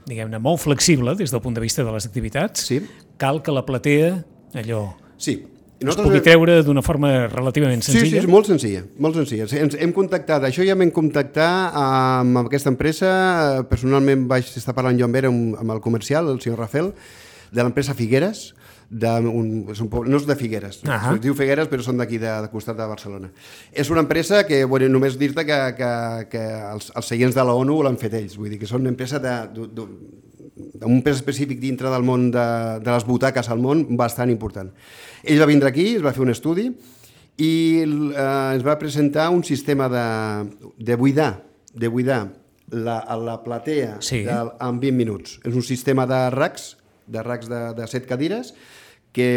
[0.08, 2.80] diguem-ne, molt flexible des del punt de vista de les activitats, Sí.
[3.16, 4.24] cal que la platea,
[4.54, 5.46] allò, Sí.
[5.82, 8.18] I es pugui treure d'una forma relativament Sí, sí, senzilla.
[8.20, 9.46] és molt senzilla, molt senzilla.
[9.48, 14.98] Sí, Ens hem contactat, això ja vam contactar amb aquesta empresa, personalment vaig estar parlant
[14.98, 16.92] jo amb ell, amb el comercial, el senyor Rafael,
[17.50, 18.54] de l'empresa Figueres,
[18.90, 21.12] de un, és un poble, no és de Figueres, Ahà.
[21.14, 23.28] es diu Figueres però són d'aquí, de, de costat de Barcelona.
[23.70, 25.90] És una empresa que, bueno, només dir-te que, que,
[26.32, 28.90] que els, els seients de la ONU l'han fet ells, vull dir que són una
[28.90, 32.46] empresa de, de, de, un pes específic dintre del món de,
[32.82, 34.72] de les butaques al món bastant important.
[35.22, 36.66] Ell va vindre aquí, es va fer un estudi
[37.40, 37.52] i
[37.86, 38.26] eh,
[38.56, 40.02] ens va presentar un sistema de,
[40.82, 42.24] de buidar, de buidar
[42.74, 44.24] la, la platea Sí.
[44.26, 45.38] del, en 20 minuts.
[45.46, 46.74] És un sistema de racks,
[47.06, 48.52] de racks de, de set cadires,
[49.12, 49.28] que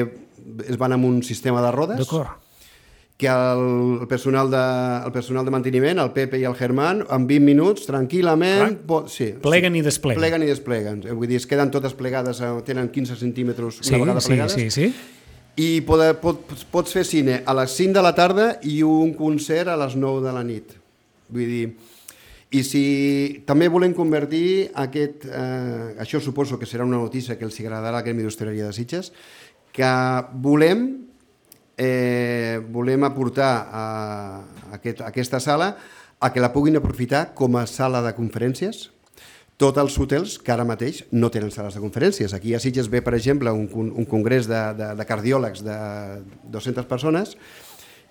[0.67, 2.39] es van amb un sistema de rodes, D'acord.
[3.17, 4.61] que el, el, personal de,
[5.07, 8.81] el personal de manteniment, el Pepe i el Germán, en 20 minuts, tranquil·lament...
[8.85, 9.03] Clar.
[9.07, 10.19] Sí, Pleguen sí, i despleguen.
[10.19, 11.03] Pleguen i despleguen.
[11.07, 14.27] Eh, Vull dir, es queden totes plegades, eh, tenen 15 centímetres una Sí, vegada sí,
[14.33, 14.53] plegades.
[14.57, 14.93] sí, sí.
[15.55, 16.41] I poder, pot,
[16.73, 20.25] pots fer cine a les 5 de la tarda i un concert a les 9
[20.25, 20.73] de la nit.
[21.29, 21.65] Vull dir,
[22.53, 22.81] i si
[23.47, 25.23] també volem convertir aquest...
[25.29, 29.13] Eh, això suposo que serà una notícia que els agradarà al Gremi d'Hostaleria de Sitges,
[29.73, 29.89] que
[30.37, 30.85] volem,
[31.77, 33.85] eh, volem aportar a,
[34.77, 35.73] aquest, a aquesta sala
[36.23, 38.91] a que la puguin aprofitar com a sala de conferències,
[39.57, 42.33] tots els hotels que ara mateix no tenen sales de conferències.
[42.33, 45.75] Aquí a Sitges ve, per exemple, un, un congrés de, de, de cardiòlegs de
[46.53, 47.35] 200 persones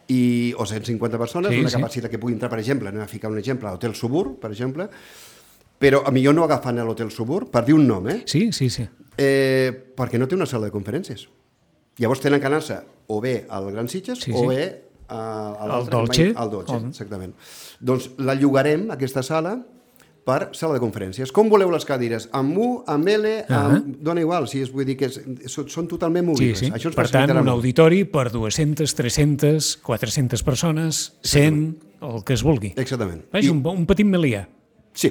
[0.09, 1.79] i, o 150 persones, Sí, una sí.
[1.79, 4.51] capacitat que pugui entrar, per exemple, anem a ficar un exemple, a l'Hotel Subur, per
[4.53, 4.89] exemple,
[5.83, 8.21] però a millor no agafant l'Hotel Subur, per dir un nom, eh?
[8.27, 8.87] Sí, sí, sí.
[9.17, 11.27] eh perquè no té una sala de conferències.
[11.99, 12.79] Llavors tenen que anar-se
[13.13, 14.47] o bé al Gran Sitges Sí, o sí.
[14.49, 14.63] bé
[15.09, 15.19] a,
[15.61, 16.33] a l'altre, Al Dolce.
[16.37, 17.35] Al Dolce, O- exactament.
[17.81, 19.59] Doncs la llogarem, aquesta sala,
[20.25, 21.33] per sala de conferències.
[21.35, 22.29] Com voleu les cadires?
[22.33, 23.97] Amb U, amb L, amb...
[24.07, 25.19] dona igual, si és, vull dir que és,
[25.51, 26.59] són, són totalment Sí, movibles.
[26.63, 26.71] sí.
[26.71, 31.61] Això ens Per tant, un auditori per 200, 300, 400 persones, 100,
[32.07, 32.73] el que es vulgui.
[32.79, 33.25] Exactament.
[33.35, 34.47] És un, un petit melià.
[34.95, 35.11] Sí,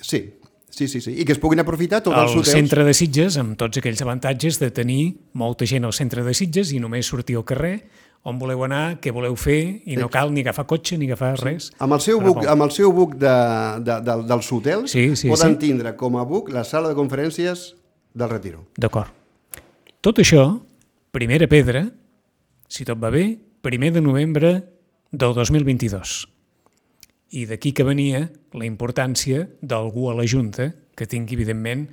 [0.00, 0.22] sí,
[0.70, 1.14] sí, sí, sí.
[1.20, 2.52] I que es puguin aprofitar tots els El hotels.
[2.54, 6.72] centre de Sitges, amb tots aquells avantatges de tenir molta gent al centre de Sitges
[6.72, 7.88] i només sortir al carrer,
[8.28, 11.70] on voleu anar, què voleu fer, i no cal ni agafar cotxe ni agafar res.
[11.78, 13.34] Amb el seu buc, amb el seu buc de,
[13.86, 15.60] de, de, dels hotels Sí, sí, poden sí.
[15.68, 17.74] tindre com a buc la sala de conferències
[18.14, 18.66] del Retiro.
[18.76, 19.14] D'acord.
[20.02, 20.58] Tot això,
[21.14, 21.86] primera pedra,
[22.68, 24.52] si tot va bé, primer de novembre
[25.10, 26.26] del 2022.
[27.30, 31.86] I d'aquí que venia la importància d'algú a la Junta que tingui, evidentment,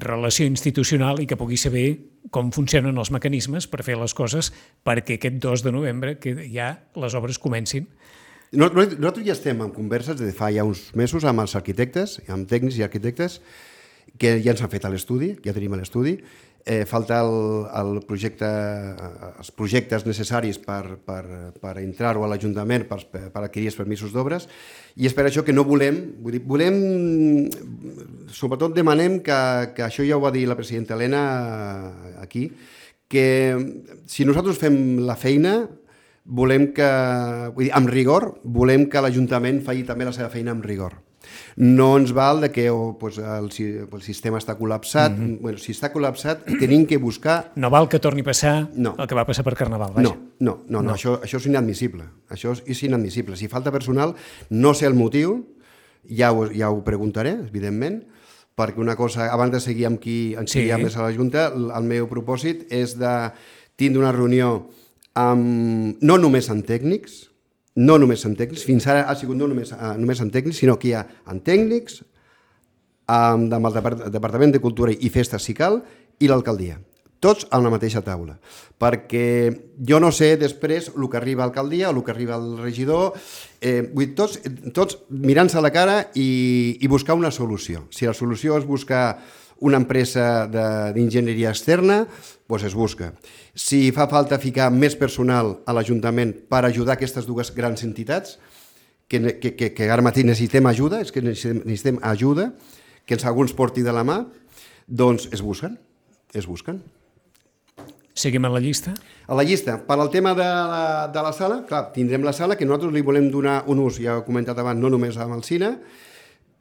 [0.00, 1.86] relació institucional i que pugui saber
[2.32, 4.52] com funcionen els mecanismes per fer les coses
[4.86, 7.86] perquè aquest 2 de novembre que ja les obres comencin.
[8.56, 12.78] Nosaltres ja estem en converses de fa ja uns mesos amb els arquitectes, amb tècnics
[12.78, 13.40] i arquitectes,
[14.16, 16.16] que ja ens han fet l'estudi, ja tenim l'estudi,
[16.66, 17.32] eh, falta el,
[17.78, 18.48] el projecte,
[19.38, 21.22] els projectes necessaris per, per,
[21.62, 24.48] per entrar-ho a l'Ajuntament per, per adquirir els permisos d'obres
[24.98, 26.76] i és per això que no volem, vull dir, volem,
[28.34, 29.38] sobretot demanem que,
[29.78, 31.22] que això ja ho va dir la presidenta Helena
[32.18, 32.50] aquí,
[33.06, 33.26] que
[34.10, 35.60] si nosaltres fem la feina
[36.26, 36.90] volem que,
[37.54, 41.05] vull dir, amb rigor, volem que l'Ajuntament faci també la seva feina amb rigor.
[41.56, 45.12] No ens val de que oh, pues, el, el sistema està col·lapsat.
[45.12, 45.40] Mm -hmm.
[45.40, 47.52] bueno, si està col·lapsat, tenim que buscar...
[47.56, 48.94] No val que torni a passar no.
[48.98, 50.02] el que va passar per Carnaval, vaja.
[50.02, 50.94] No, no, no, no, no.
[50.94, 52.04] Això, això és inadmissible.
[52.30, 53.36] Això és inadmissible.
[53.36, 54.14] Si falta personal,
[54.50, 55.56] no sé el motiu,
[56.08, 58.04] ja ho, ja ho preguntaré, evidentment,
[58.56, 60.64] perquè una cosa, abans de seguir amb qui, amb qui sí.
[60.66, 63.12] hi ha més a la Junta, el meu propòsit és de
[63.76, 64.70] tindre una reunió
[65.16, 67.26] amb, no només amb tècnics,
[67.76, 70.78] no només en tècnics, fins ara ha sigut no només, uh, només en tècnics, sinó
[70.80, 72.00] que hi ha en tècnics,
[73.06, 75.82] amb, amb el Departament de Cultura i Festes si cal,
[76.18, 76.78] i l'alcaldia.
[77.20, 78.34] Tots a la mateixa taula.
[78.80, 79.26] Perquè
[79.88, 83.16] jo no sé després el que arriba a l'alcaldia el que arriba al regidor,
[83.60, 84.40] eh, vull dir, tots,
[84.76, 87.86] tots mirant-se a la cara i, i buscar una solució.
[87.90, 89.18] Si la solució és buscar
[89.60, 92.04] una empresa d'enginyeria externa,
[92.48, 93.12] doncs es busca.
[93.56, 98.36] Si fa falta ficar més personal a l'Ajuntament per ajudar aquestes dues grans entitats,
[99.08, 102.50] que, que, que, que ara mateix necessitem ajuda, és que necessitem, necessitem ajuda,
[103.06, 104.24] que ens alguns porti de la mà,
[104.86, 105.78] doncs es busquen,
[106.34, 106.82] es busquen.
[108.16, 108.94] Seguim a la llista?
[109.28, 109.76] A la llista.
[109.84, 113.04] Per al tema de la, de la sala, clar, tindrem la sala que nosaltres li
[113.04, 115.74] volem donar un ús, ja ho he comentat abans, no només amb el cine,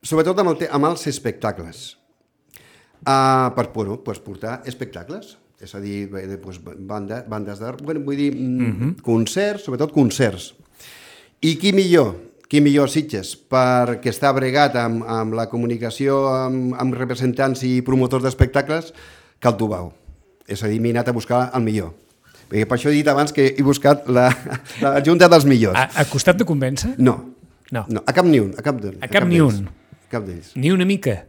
[0.04, 1.86] sobretot amb, el, amb els espectacles.
[3.06, 7.72] Uh, per bueno, pues, portar espectacles és a dir, doncs, banda, bandes de...
[7.84, 8.74] Bueno, vull dir, mm, -huh.
[8.74, 8.96] Mhm.
[9.02, 10.54] concerts, sobretot concerts.
[11.42, 12.16] I qui millor,
[12.48, 18.24] qui millor Sitges, perquè està bregat amb, amb la comunicació amb, amb representants i promotors
[18.24, 18.94] d'espectacles,
[19.40, 19.94] que el Tubau.
[20.48, 21.94] És a dir, m'he anat a buscar el millor.
[22.50, 24.30] Perquè per això he dit abans que he buscat la,
[24.82, 25.78] la junta dels millors.
[25.78, 26.96] A, a costat de convèncer?
[26.98, 27.34] No.
[27.72, 27.86] No.
[27.90, 28.04] no.
[28.06, 28.54] A cap ni un.
[28.58, 29.68] A cap, a cap, a cap ni un.
[30.06, 30.54] A cap d'ells.
[30.56, 31.26] Ni una mica?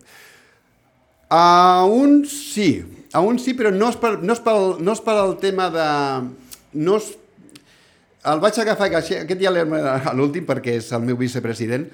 [1.29, 5.01] A un sí, a un sí, però no és, per, no és, pel, no és
[5.05, 5.87] per el tema de...
[6.77, 7.15] No és,
[8.27, 11.85] el vaig agafar, aquest dia a l'últim, perquè és el meu vicepresident,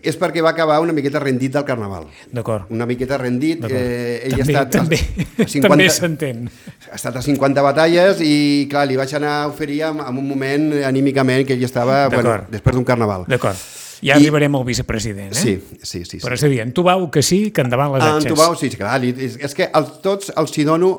[0.00, 2.06] és perquè va acabar una miqueta rendit del Carnaval.
[2.32, 2.70] D'acord.
[2.72, 3.60] Una miqueta rendit.
[3.68, 5.00] Eh, ell també, ha estat també,
[5.36, 6.48] a 50, també s'entén.
[6.88, 8.32] Ha estat a 50 batalles i,
[8.72, 12.40] clar, li vaig anar a oferir en, en un moment anímicament que ell estava, bueno,
[12.52, 13.28] després d'un Carnaval.
[13.28, 13.60] D'acord.
[14.02, 14.18] Ja I...
[14.18, 15.38] arribarem al vicepresident, eh?
[15.38, 16.18] Sí, sí, sí.
[16.22, 18.26] Però és a dir, en Tubau que sí, que endavant les atxes.
[18.26, 20.90] En Tubau sí, clar, és, és que els, tots els hi dono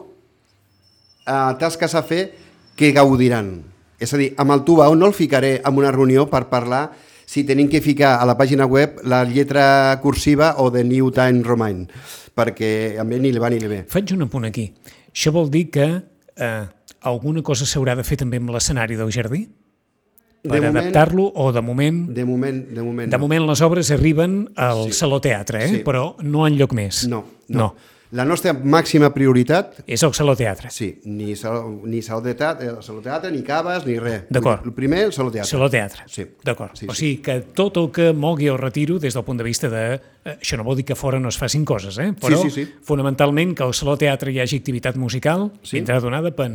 [1.28, 2.24] uh, tasques a fer
[2.80, 3.58] que gaudiran.
[4.00, 6.88] És a dir, amb el Tubau no el ficaré en una reunió per parlar
[7.26, 11.44] si tenim que ficar a la pàgina web la lletra cursiva o de New Time
[11.44, 11.86] Roman,
[12.36, 13.84] perquè a mi ni li va ni li ve.
[13.90, 14.68] Faig un apunt aquí.
[15.12, 15.88] Això vol dir que
[16.36, 16.64] eh,
[17.02, 19.48] alguna cosa s'haurà de fer també amb l'escenari del jardí?
[20.44, 22.04] Per adaptar-lo o de moment...
[22.12, 23.10] De moment, de moment.
[23.10, 23.24] De no.
[23.24, 25.00] moment les obres arriben al sí.
[25.00, 25.72] Saló Teatre, eh?
[25.72, 25.82] Sí.
[25.88, 27.06] però no en lloc més.
[27.08, 27.60] No, no.
[27.60, 27.93] no.
[28.14, 29.80] La nostra màxima prioritat...
[29.90, 30.70] És el Saló Teatre.
[30.70, 34.28] Sí, ni saló, ni saló, de teatre, eh, saló teatre, ni caves, ni res.
[34.30, 34.68] D'acord.
[34.70, 35.50] El primer, el Saló Teatre.
[35.50, 36.06] Saló Teatre.
[36.14, 36.28] Sí.
[36.46, 36.76] D'acord.
[36.78, 39.72] Sí, o sigui que tot el que mogui el retiro des del punt de vista
[39.72, 39.82] de...
[39.98, 42.12] Eh, això no vol dir que fora no es facin coses, eh?
[42.22, 42.84] però sí, sí, sí.
[42.86, 45.80] fonamentalment que al Saló Teatre hi hagi activitat musical sí.
[45.80, 46.52] vindrà donada per,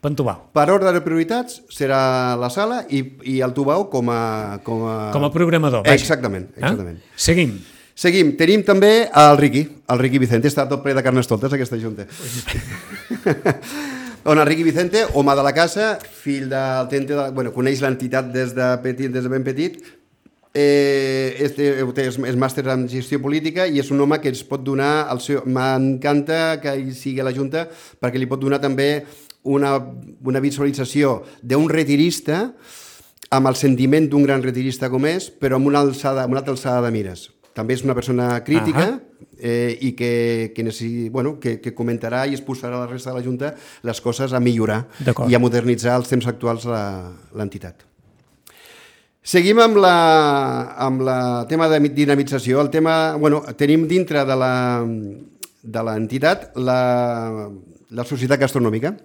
[0.00, 0.48] per Tubau.
[0.56, 2.00] Per ordre de prioritats serà
[2.40, 4.22] la sala i, i el Tubau com a...
[4.64, 5.84] Com a, com a programador.
[5.84, 6.00] Vaja.
[6.00, 7.04] Exactament, exactament.
[7.04, 7.20] Ah?
[7.28, 7.58] Seguim.
[7.94, 8.36] Seguim.
[8.38, 10.48] Tenim també el Riqui, el Riqui Vicente.
[10.48, 12.06] Està tot ple de carnestoltes, aquesta junta.
[14.24, 18.30] on el Riqui Vicente, home de la casa, fill del tente, de, bueno, coneix l'entitat
[18.32, 19.80] des de petit, des de ben petit,
[20.54, 24.62] eh, este, és, és màster en gestió política i és un home que ens pot
[24.64, 25.42] donar el seu...
[25.44, 27.66] M'encanta que hi sigui a la Junta
[28.00, 29.04] perquè li pot donar també
[29.42, 29.74] una,
[30.22, 32.44] una visualització d'un retirista
[33.32, 36.54] amb el sentiment d'un gran retirista com és, però amb una, alçada, amb una altra
[36.54, 39.28] alçada de mires també és una persona crítica uh -huh.
[39.38, 43.16] eh, i que, que, necessi, bueno, que, que comentarà i exposarà a la resta de
[43.16, 44.88] la Junta les coses a millorar
[45.28, 46.66] i a modernitzar els temps actuals
[47.34, 47.84] l'entitat.
[49.22, 52.60] Seguim amb la, amb la tema de dinamització.
[52.60, 54.84] El tema, bueno, tenim dintre de la
[55.62, 57.48] de l'entitat la,
[57.90, 58.96] la societat gastronòmica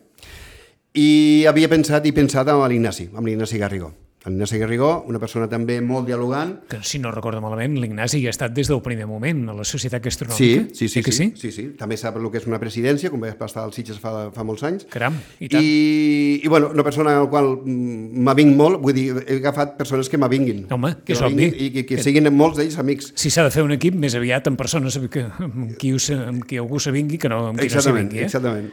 [0.93, 5.77] i havia pensat i pensat amb l'Ignasi, amb l'Ignasi Garrigó L'Ignasi Garrigó, una persona també
[5.79, 6.55] molt dialogant.
[6.67, 9.63] Que, si no recordo malament, l'Ignasi hi ha estat des del primer moment a la
[9.63, 10.73] Societat Sí, Gastronòmica.
[10.75, 11.63] sí, sí, Eh que sí, sí, sí.
[11.77, 14.63] També sap el que és una presidència, com va estar als Sitges fa, fa molts
[14.67, 14.83] anys.
[14.91, 15.63] Caram, i tant.
[15.63, 20.09] I, i bueno, una persona al qual mm, m'avinc molt, vull dir, he agafat persones
[20.09, 20.65] que m'avinguin.
[20.75, 21.47] Home, que és obvi.
[21.53, 23.13] I que, que Que- siguin molts d'ells amics.
[23.15, 26.57] Si s'ha de fer un equip, més aviat amb persones que, amb, qui amb qui
[26.57, 28.19] algú s'avingui que no amb qui no Exactament, s'avingui.
[28.19, 28.25] Eh?
[28.25, 28.71] exactament.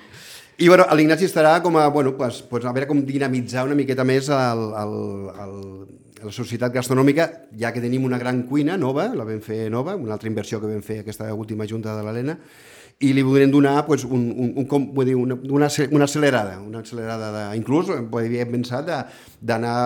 [0.59, 4.05] I bueno, l'Ignasi estarà com a, bueno, pues, pues a veure com dinamitzar una miqueta
[4.07, 4.95] més el, el,
[5.45, 5.57] el,
[6.23, 7.27] la societat gastronòmica,
[7.59, 10.71] ja que tenim una gran cuina nova, la vam fer nova, una altra inversió que
[10.71, 12.39] vam fer aquesta última junta de l'Helena,
[13.03, 16.61] i li voldrem donar pues, un, un, un, com, vull dir, una, una, una accelerada,
[16.63, 18.95] una accelerada de, inclús havíem pensat
[19.43, 19.77] d'anar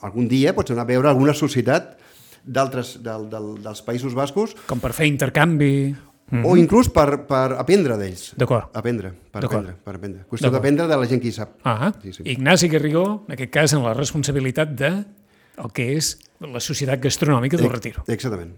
[0.00, 1.98] algun dia pues, anar a veure alguna societat
[2.48, 4.56] d'altres del, del, dels Països Bascos.
[4.70, 6.07] Com per fer intercanvi...
[6.30, 6.46] Mm -hmm.
[6.46, 8.34] o inclús per, per aprendre d'ells.
[8.36, 8.68] D'acord.
[8.76, 10.24] Aprendre, per aprendre, per aprendre.
[10.28, 11.56] Qüestió d'aprendre de la gent que hi sap.
[11.64, 12.22] Ah, Sí, sí.
[12.24, 15.04] Ignasi Garrigó, en aquest cas, en la responsabilitat de
[15.56, 18.04] el que és la Societat Gastronòmica del Retiro.
[18.06, 18.52] Exactament.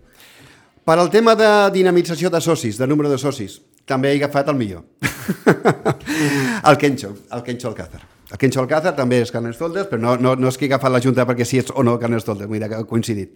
[0.85, 4.57] Per al tema de dinamització de socis, de número de socis, també he agafat el
[4.57, 4.85] millor.
[6.69, 8.01] el Kencho, el Kencho Alcázar.
[8.31, 11.01] El Kencho Alcázar també és Carnestoltes, però no, no, no és que he agafat la
[11.03, 13.35] Junta perquè si és o no Carnestoltes, dir que ha coincidit.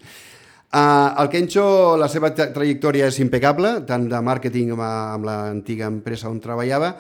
[0.75, 1.65] Uh, el Kencho,
[2.01, 6.95] la seva tra trajectòria és impecable, tant de màrqueting amb, amb l'antiga empresa on treballava,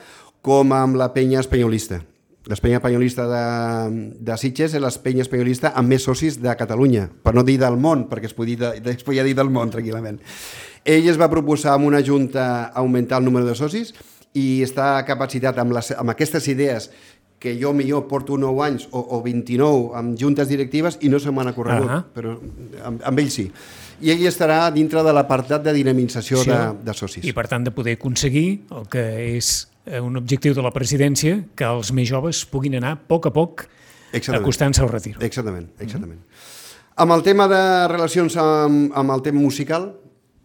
[0.44, 2.02] com amb la penya espanyolista.
[2.44, 3.44] L'Espanya espanyolista de,
[4.20, 8.04] de Sitges és l'Espanya espanyolista amb més socis de Catalunya, per no dir del món,
[8.10, 10.20] perquè es podia, es podia dir del món tranquil·lament.
[10.84, 13.94] Ell es va proposar amb una junta augmentar el número de socis
[14.36, 16.90] i està capacitat amb, les, amb aquestes idees
[17.44, 21.28] que jo millor porto 9 anys o, o 29 amb juntes directives i no se
[21.28, 22.00] m'han ocorregut, Ahà.
[22.14, 22.32] però
[22.88, 23.50] amb, amb ell sí.
[24.00, 27.26] I ell estarà dintre de l'apartat de dinamització Sí, de, de socis.
[27.28, 29.04] I, per tant, de poder aconseguir el que
[29.36, 29.52] és
[29.84, 33.34] eh, un objectiu de la presidència, que els més joves puguin anar a poc a
[33.36, 33.66] poc
[34.14, 35.20] acostant-se al retiro.
[35.20, 36.24] Exactament, exactament.
[36.96, 39.90] Amb el tema de relacions amb, amb el tema musical,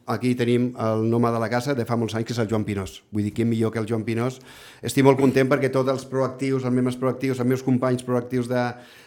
[0.10, 2.66] aquí tenim el nome de la casa de fa molts anys, que és el Joan
[2.68, 3.00] Pinós.
[3.14, 4.40] Vull dir, qui millor que el Joan Pinós.
[4.82, 8.64] Estic molt content perquè tots els proactius, els membres proactius, els meus companys proactius de,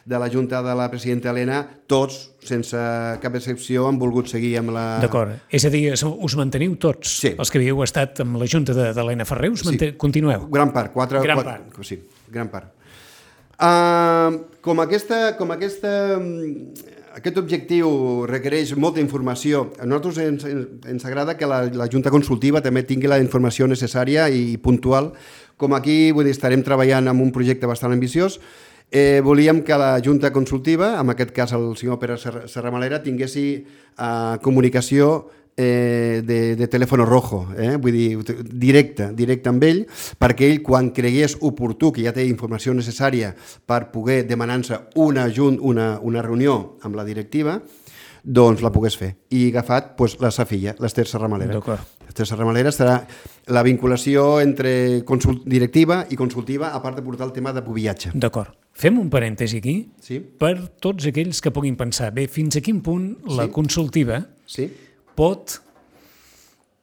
[0.07, 2.78] de la Junta de la presidenta Helena, tots, sense
[3.22, 4.84] cap excepció, han volgut seguir amb la...
[5.03, 5.34] D'acord.
[5.50, 7.34] És a dir, us manteniu tots, Sí.
[7.38, 9.92] els que havíeu estat amb la Junta de- d'Helena Ferrer, us sí.
[9.98, 10.46] continueu?
[10.50, 11.20] Gran part, quatre...
[11.26, 11.98] Gran quatre, Sí,
[12.30, 12.70] gran part.
[13.62, 17.88] Uh, com aquesta, com aquesta, mm, aquest objectiu
[18.28, 20.44] requereix molta informació, a nosaltres ens,
[20.88, 25.12] ens agrada que la, la Junta Consultiva també tingui la informació necessària i puntual,
[25.56, 28.40] com aquí vull dir, estarem treballant amb un projecte bastant ambiciós,
[28.90, 33.46] eh, volíem que la Junta Consultiva, en aquest cas el senyor Pere Serra- Serramalera, tinguessi
[33.62, 37.76] eh, comunicació eh, de, de telèfon rojo, eh?
[37.76, 38.09] vull dir,
[38.53, 39.84] directe, directe amb ell,
[40.18, 43.34] perquè ell, quan cregués oportú, que ja té informació necessària
[43.66, 47.61] per poder demanar-se una, junt, una, una reunió amb la directiva,
[48.22, 49.16] doncs la pogués fer.
[49.34, 51.59] I agafat doncs, la sa filla, l'Ester Serramalera.
[52.07, 53.00] L'Ester Serramalera estarà
[53.50, 55.03] la vinculació entre
[55.44, 58.12] directiva i consultiva, a part de portar el tema de pubillatge.
[58.14, 58.55] D'acord.
[58.72, 60.20] Fem un parèntesi aquí Sí?
[60.20, 63.50] per tots aquells que puguin pensar, bé, fins a quin punt la Sí.
[63.50, 64.70] consultiva Sí?
[65.14, 65.58] Pot,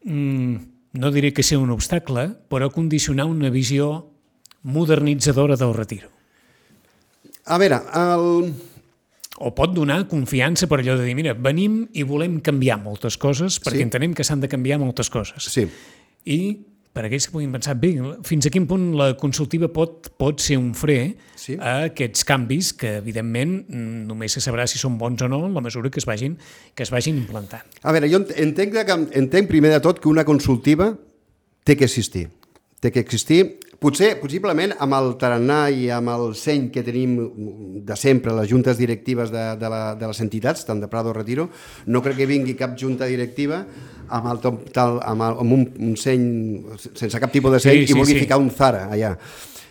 [0.05, 0.55] mm,
[0.99, 4.09] no diré que ser un obstacle, però condicionar una visió
[4.63, 6.09] modernitzadora del retiro.
[7.45, 8.53] A veure, el...
[9.39, 13.55] O pot donar confiança per allò de dir, mira, venim i volem canviar moltes coses
[13.63, 13.86] perquè Sí.
[13.86, 15.45] entenem que s'han de canviar moltes coses.
[15.47, 15.63] Sí.
[16.25, 16.39] I
[16.93, 17.91] per aquells que puguin pensar, bé,
[18.25, 21.55] fins a quin punt la consultiva pot, pot ser un fre Sí.
[21.59, 25.61] a aquests canvis que, evidentment, només se sabrà si són bons o no en la
[25.61, 26.37] mesura que es vagin,
[26.75, 27.63] que es vagin implantant.
[27.83, 30.97] A veure, jo ent- entenc, que, entenc primer de tot que una consultiva
[31.63, 32.29] té que existir.
[32.81, 37.15] Té que existir, potser, possiblement, amb el tarannà i amb el seny que tenim
[37.88, 41.15] de sempre, les juntes directives de, de, la, de les entitats, tant de Prado o
[41.15, 41.47] Retiro,
[41.88, 43.63] no crec que vingui cap junta directiva
[44.09, 44.41] amb, el,
[44.75, 46.25] tal, amb, el, amb un, un seny,
[46.91, 48.25] sense cap tipus de seny, Sí, sí, i vulgui sí.
[48.25, 49.15] ficar un Zara allà.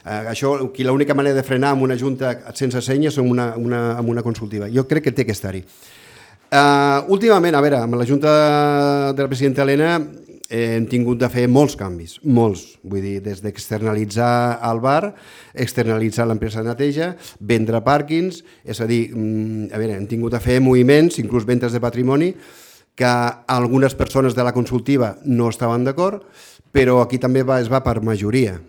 [0.08, 3.50] Uh, això, que l'única manera de frenar amb una junta sense seny és amb una,
[3.60, 4.70] una, amb una consultiva.
[4.72, 5.64] Jo crec que té que estar-hi.
[6.48, 8.30] Uh, últimament, a veure, amb la Junta
[9.12, 9.98] de la presidenta Helena
[10.48, 12.78] eh, hem tingut de fer molts canvis, molts.
[12.82, 15.12] Vull dir, des d'externalitzar el bar,
[15.54, 20.40] externalitzar l'empresa de neteja, vendre pàrquings, és a dir, mm, a veure, hem tingut de
[20.40, 22.34] fer moviments, inclús ventes de patrimoni,
[22.94, 23.06] que
[23.46, 26.24] algunes persones de la consultiva no estaven d'acord,
[26.72, 28.60] però aquí també va, es va per majoria.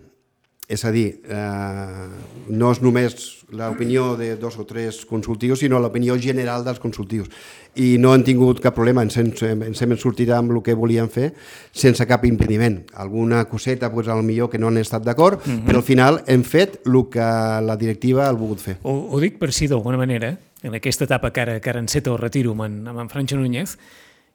[0.70, 2.08] És a dir, eh,
[2.54, 3.14] no és només
[3.50, 7.26] l'opinió de dos o tres consultius, sinó l'opinió general dels consultius.
[7.74, 9.32] I no han tingut cap problema, ens hem,
[9.66, 11.32] ens hem sortit amb el que volíem fer
[11.74, 12.84] sense cap impediment.
[12.94, 15.66] Alguna coseta, doncs, al millor que no han estat d'acord, mm -hmm.
[15.66, 17.26] però al final hem fet el que
[17.66, 18.76] la directiva ha volgut fer.
[18.82, 22.12] Ho, ho dic per si d'alguna manera en aquesta etapa que ara, que ara enceta
[22.12, 23.76] o retiro amb en, amb en Francho Núñez,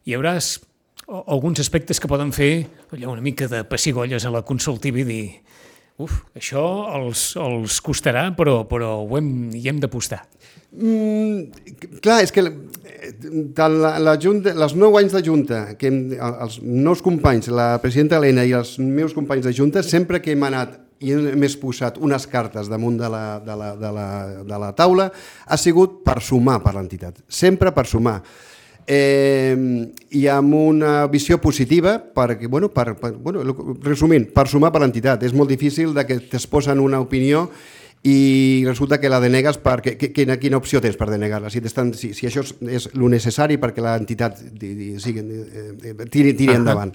[0.06, 0.38] hi haurà
[1.28, 5.42] alguns aspectes que poden fer allò, una mica de pessigolles a la consultiva i dir
[6.02, 6.64] uf, això
[6.98, 10.24] els, els costarà, però, però ho hem, hi hem d'apostar.
[10.76, 13.12] Mm, clar, és que eh,
[13.56, 17.76] tant la, la junta, els nou anys de Junta, que hem, els nous companys, la
[17.84, 22.00] presidenta Helena i els meus companys de Junta, sempre que hem anat i hem exposat
[22.04, 24.08] unes cartes damunt de la, de la, de la,
[24.48, 25.10] de la taula,
[25.46, 28.20] ha sigut per sumar per l'entitat, sempre per sumar.
[28.88, 29.56] Eh,
[30.12, 33.42] i amb una visió positiva perquè, bueno, per, per, bueno,
[33.82, 35.24] resumint, per sumar per l'entitat.
[35.26, 37.48] És molt difícil de que t'exposen una opinió
[38.06, 41.58] i resulta que la denegues perquè que- quina, quina opció tens per denegar-la si,
[41.98, 46.94] si, si això és, és lo necessari perquè l'entitat sigui, eh, eh, tiri, tiri endavant.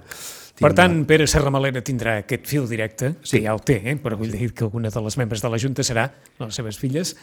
[0.61, 3.39] Per tant, Pere Serramalera tindrà aquest fil directe, Sí.
[3.39, 3.97] que ja el té, eh?
[3.97, 7.15] però vull dir que alguna de les membres de la Junta serà les seves filles,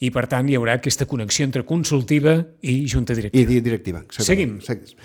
[0.00, 3.48] i per tant hi haurà aquesta connexió entre consultiva i Junta I Directiva.
[3.50, 3.98] di- directiva.
[4.06, 4.60] exactament.
[4.60, 4.60] Seguim.
[4.60, 4.96] Segui-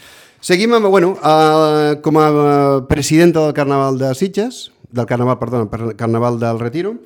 [0.44, 5.70] Seguim amb, bueno, uh, com a eh, presidenta del Carnaval de Sitges, del Carnaval, perdona,
[5.72, 6.98] per- Carnaval del Retiro,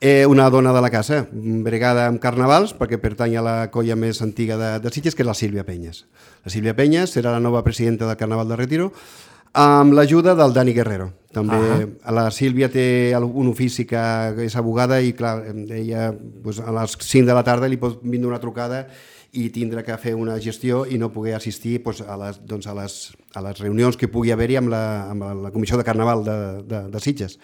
[0.00, 4.20] eh, una dona de la casa, bregada amb carnavals, perquè pertany a la colla més
[4.22, 6.04] antiga de, de Sitges, que és la Sílvia Penyes.
[6.44, 8.90] La Sílvia Penyes serà la nova presidenta del Carnaval del Retiro,
[9.54, 11.12] amb l'ajuda del Dani Guerrero.
[11.34, 14.00] També uh la Sílvia té un ofici que
[14.44, 18.28] és abogada i clar, ella doncs, a les 5 de la tarda li pot vindre
[18.30, 18.84] una trucada
[19.34, 22.74] i tindrà que fer una gestió i no poder assistir doncs, a, les, doncs, a,
[22.78, 22.98] les,
[23.34, 26.36] a les reunions que pugui haver-hi amb, la, amb la Comissió de Carnaval de,
[26.70, 27.38] de, de Sitges.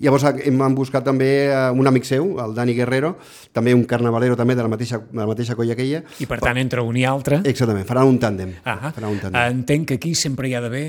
[0.00, 3.14] Llavors hem hem buscat també eh, un amic seu, el Dani Guerrero,
[3.52, 6.00] també un carnavalero també de la mateixa, de la mateixa colla que ella.
[6.24, 8.54] I per tant, entre un i altre, Exactament, faran un tàndem.
[8.64, 9.60] ah, Faran un tàndem.
[9.60, 10.86] entenc que aquí sempre hi ha d'haver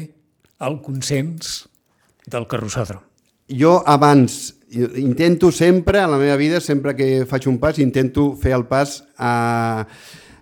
[0.62, 1.68] el consens
[2.26, 3.02] del carrossòdrom.
[3.52, 8.54] Jo abans, intento sempre, a la meva vida, sempre que faig un pas, intento fer
[8.56, 9.34] el pas a,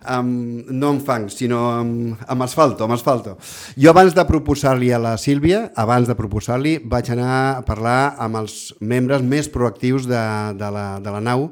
[0.05, 3.37] amb, no amb fang, sinó amb, amb asfalto, amb asfalto.
[3.79, 8.41] Jo abans de proposar-li a la Sílvia, abans de proposar-li, vaig anar a parlar amb
[8.43, 10.23] els membres més proactius de,
[10.59, 11.49] de, la, de la nau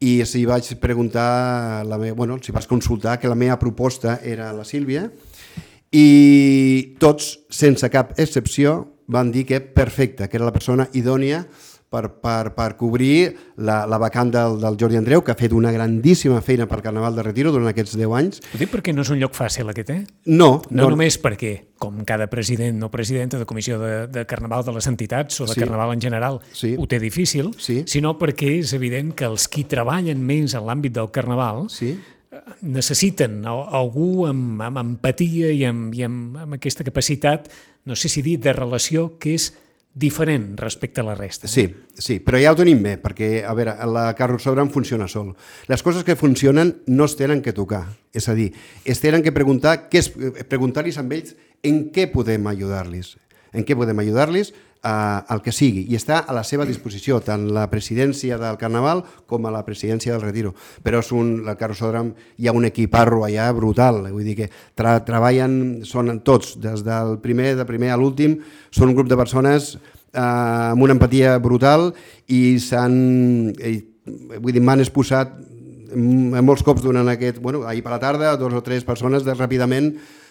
[0.00, 4.52] i si vaig preguntar, la meva, bueno, si vaig consultar que la meva proposta era
[4.56, 5.10] la Sílvia
[5.92, 11.44] i tots, sense cap excepció, van dir que perfecte, que era la persona idònia
[11.90, 15.72] per, per, per cobrir la, la vacant del, del Jordi Andreu, que ha fet una
[15.74, 18.38] grandíssima feina per Carnaval de Retiro durant aquests 10 anys.
[18.54, 20.04] Ho dic perquè no és un lloc fàcil aquest, eh?
[20.30, 21.50] No, No, no només perquè,
[21.82, 25.56] com cada president o presidenta de comissió de, de Carnaval de les entitats o de
[25.58, 25.64] Sí.
[25.64, 26.76] Carnaval en general Sí.
[26.78, 27.82] ho té difícil, Sí.
[27.90, 31.96] sinó perquè és evident que els qui treballen més en l'àmbit del Carnaval Sí,
[32.62, 37.50] necessiten algú amb, amb empatia i, amb, i amb, amb aquesta capacitat,
[37.88, 39.50] no sé si dir, de relació que és
[39.90, 41.48] diferent respecte a la resta.
[41.50, 41.64] Sí,
[41.98, 45.32] sí, però ja ho tenim bé, perquè, a veure, la carrossobra funciona sol.
[45.66, 48.52] Les coses que funcionen no es tenen que tocar, és a dir,
[48.84, 50.12] es tenen que preguntar, és,
[50.46, 51.34] preguntar-los amb ells
[51.66, 53.16] en què podem ajudar-los,
[53.50, 57.46] en què podem ajudar-los a, al que sigui, i està a la seva disposició, tant
[57.52, 60.54] la presidència del Carnaval com a la presidència del Retiro.
[60.84, 64.98] Però és un, la Carrossòdram hi ha un equiparro allà brutal, vull dir que tra
[65.04, 68.38] treballen, són tots, des del primer, de primer a l'últim,
[68.70, 71.90] són un grup de persones eh, amb una empatia brutal
[72.28, 73.78] i s'han, eh,
[74.38, 75.36] vull dir, m'han exposat
[75.94, 79.90] molts cops durant aquest, bueno, ahir per la tarda, dos o tres persones de, ràpidament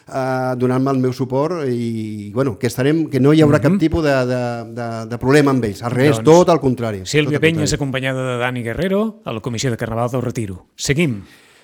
[0.10, 4.04] eh, donant-me el meu suport i bueno, que estarem, que no hi haurà cap tipus
[4.06, 4.42] de, de,
[4.78, 7.04] de, de problema amb ells, al revés, Doncs, tot al contrari.
[7.06, 7.80] Sílvia Penyes contrari.
[7.80, 10.66] acompanyada de Dani Guerrero a la Comissió de Carnaval del Retiro.
[10.76, 11.22] Seguim.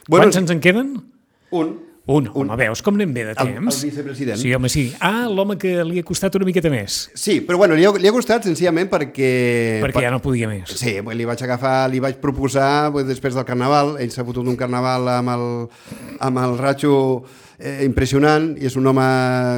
[0.07, 0.95] Bueno, Quants ens en queden?
[1.51, 1.75] Un,
[2.07, 2.27] Un.
[2.37, 3.79] Home, veus com anem bé de El- temps?
[3.83, 4.37] el vicepresident.
[4.37, 4.83] Sí, home, sí.
[5.01, 8.07] Ah, l'home que li ha costat una miqueta més, Sí, però bueno, li ha, li
[8.07, 9.81] ha costat senzillament perquè...
[9.81, 10.69] perquè ja no podia més.
[10.77, 14.45] Sí, pues, li vaig agafar, li vaig proposar pues, després del carnaval, ell s'ha fotut
[14.45, 15.47] un carnaval amb el,
[16.19, 16.93] amb el ratxo
[17.57, 19.07] eh, impressionant i és un home...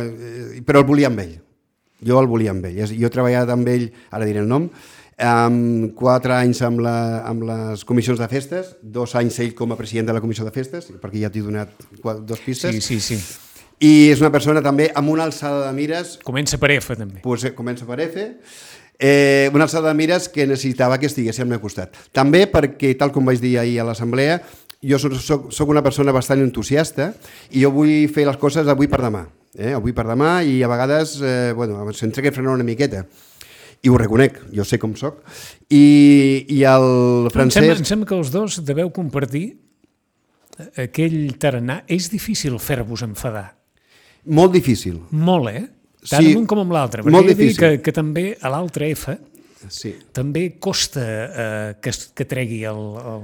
[0.07, 1.35] Eh, però el volia amb ell.
[2.07, 2.79] Jo el volia amb ell.
[2.93, 4.69] Jo he treballat amb ell, ara diré el nom,
[5.17, 9.77] amb quatre anys amb, la, amb les comissions de festes, dos anys ell com a
[9.79, 11.73] president de la comissió de festes, perquè ja t'he donat
[12.27, 13.17] dos pistes, Sí, sí, sí.
[13.81, 17.21] i és una persona també amb una alçada de mires Comença per F, també.
[17.23, 18.27] pues, eh, comença per F,
[18.99, 21.97] eh, una alçada de mires que necessitava que estigués al meu costat.
[22.11, 24.41] També perquè, tal com vaig dir ahir a l'assemblea,
[24.85, 27.11] jo soc, soc, soc una persona bastant entusiasta
[27.49, 29.25] i jo vull fer les coses avui per demà.
[29.57, 29.71] Eh?
[29.73, 33.07] Avui per demà i a vegades, eh, bueno, s'entra que frenar una miqueta.
[33.85, 35.19] I ho reconec, jo sé com sóc.
[35.69, 37.79] I, i el Em sembla, francès...
[37.83, 39.45] em sembla que els dos deveu compartir
[40.81, 41.81] aquell tarannà.
[41.87, 43.51] És difícil fer-vos enfadar.
[44.27, 44.99] Molt difícil.
[45.11, 45.65] Molt, eh?
[46.07, 47.03] Tant Sí, amb un com amb l'altre.
[47.03, 47.57] molt difícil.
[47.59, 49.17] que, que també a l'altre F
[49.73, 49.95] Sí.
[50.13, 53.23] també costa eh, que, que tregui el, el,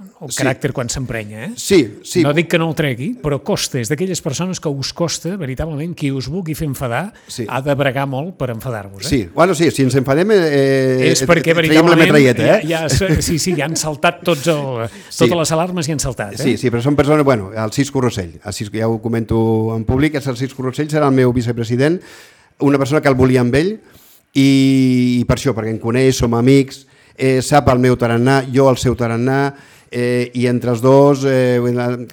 [0.00, 0.42] el Sí.
[0.42, 1.50] caràcter quan s'emprenya, eh?
[1.56, 2.22] Sí, sí.
[2.22, 5.94] No dic que no el tregui, però costa, és d'aquelles persones que us costa, veritablement,
[5.96, 7.46] qui us vulgui fer enfadar Sí.
[7.48, 9.04] ha de bregar molt per enfadar-vos.
[9.04, 9.08] Eh?
[9.08, 10.30] Sí, bueno, sí, si ens enfadem...
[10.32, 12.66] Eh, És perquè veritablement metralleta, eh?
[12.66, 15.24] ja, ja, sí, sí, ja han saltat tots el, Sí.
[15.24, 16.34] totes les alarmes i han saltat.
[16.34, 16.42] Eh?
[16.42, 17.24] Sí, sí, però són persones...
[17.24, 20.88] Bueno, el Cis Corrossell, el Cis, ja ho comento en públic, és el Cis Corrossell,
[20.88, 22.00] serà el meu vicepresident,
[22.60, 23.80] una persona que el volia amb ell,
[24.34, 26.84] i, i per això, perquè em coneix, som amics,
[27.16, 29.54] eh, sap el meu tarannà, jo el seu tarannà,
[29.90, 31.58] eh, i entre els dos eh,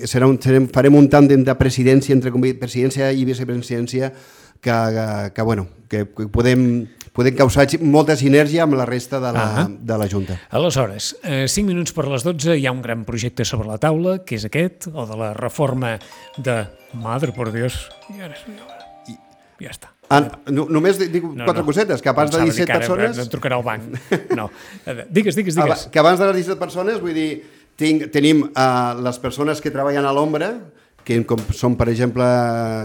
[0.09, 4.11] serà un, serem, farem un tàndem de presidència, entre presidència i vicepresidència,
[4.59, 9.43] que, que, que, bueno, que, podem, podem causar molta sinergia amb la resta de la,
[9.61, 9.67] Ah.
[9.69, 10.39] de la Junta.
[10.49, 14.23] Aleshores, eh, 5 minuts per les 12 hi ha un gran projecte sobre la taula,
[14.25, 15.99] que és aquest, o de la reforma
[16.37, 16.65] de...
[16.97, 17.89] Madre por Dios.
[18.15, 18.33] I ara,
[19.59, 19.89] ja està.
[20.09, 20.21] Ah,
[20.53, 21.65] no, només dic No, quatre no.
[21.67, 23.29] cosetes, que abans de Pensava dir 17 que ara persones...
[23.29, 23.83] trucarà al banc.
[24.39, 24.49] No.
[24.85, 25.87] Eh, Digues, digues, Aba- digues.
[25.91, 27.43] que abans de les 17 persones, vull dir,
[27.77, 30.51] tinc, tenim uh, les persones que treballen a l'ombra,
[31.07, 32.25] que com són, per exemple,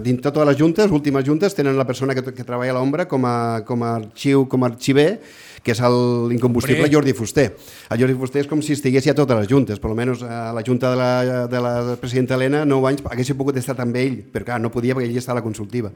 [0.05, 3.25] dins totes les juntes, últimes juntes, tenen la persona que, que treballa a l'ombra com
[3.27, 5.17] a, com a arxiu, com a arxiver,
[5.63, 6.93] que és el incombustible Hombre.
[6.95, 7.49] Jordi Fuster.
[7.91, 10.63] El Jordi Fuster és com si estigués a totes les juntes, per almenys a la
[10.67, 11.11] junta de la,
[11.51, 14.95] de la presidenta Helena, 9 anys, haguessin pogut estar també ell, però clar, no podia
[14.95, 15.91] perquè ell està a la consultiva.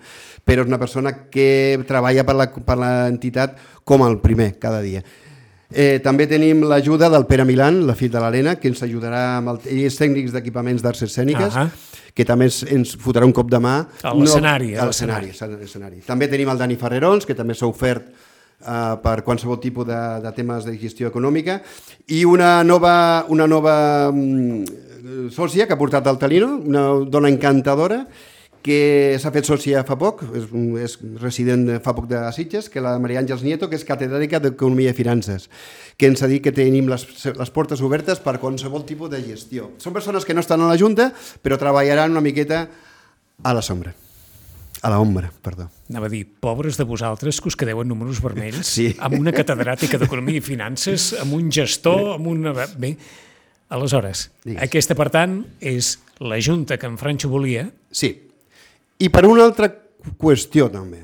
[0.47, 3.55] Però és una persona que treballa per la- per l'entitat
[3.87, 5.03] com el primer, cada dia.
[5.75, 9.55] Eh, també tenim l'ajuda del Pere Milan, la fill de l'Helena, que ens ajudarà amb
[9.55, 11.67] el, ell és tècnics d'equipaments d'arts escèniques, Ahà.
[12.15, 13.75] que també ens, fotrà un cop de mà.
[14.03, 15.33] A l'escenari, a l'escenari.
[15.35, 16.01] a l'escenari.
[16.07, 20.35] També tenim el Dani Ferrerons, que també s'ha ofert eh, per qualsevol tipus de, de
[20.37, 21.59] temes de gestió econòmica,
[22.15, 23.77] i una nova, una nova
[24.13, 28.05] mm, sòcia que ha portat el Talino, una dona encantadora,
[28.67, 30.49] que s'ha fet sòcia fa poc, és,
[30.83, 34.91] és resident fa poc de Sitges, que la Maria Àngels Nieto, que és catedràtica d'Economia
[34.91, 35.47] i Finances,
[35.97, 39.71] que ens ha dit que tenim les, les portes obertes per qualsevol tipus de gestió.
[39.79, 41.13] Són persones que no estan a la Junta,
[41.43, 42.67] però treballaran una miqueta
[43.47, 43.95] a la sombra.
[44.85, 45.71] A la ombra, perdó.
[45.89, 48.91] Anava a dir, pobres de vosaltres que us quedeu en números vermells, Sí.
[49.01, 52.53] amb una catedràtica d'Economia i Finances, amb un gestor, amb una...
[52.77, 52.93] Bé,
[53.71, 54.63] aleshores, Digues.
[54.63, 58.13] aquesta, per tant, és la junta que en Franxo volia, Sí.
[58.99, 59.69] I per una altra
[60.19, 61.03] qüestió també.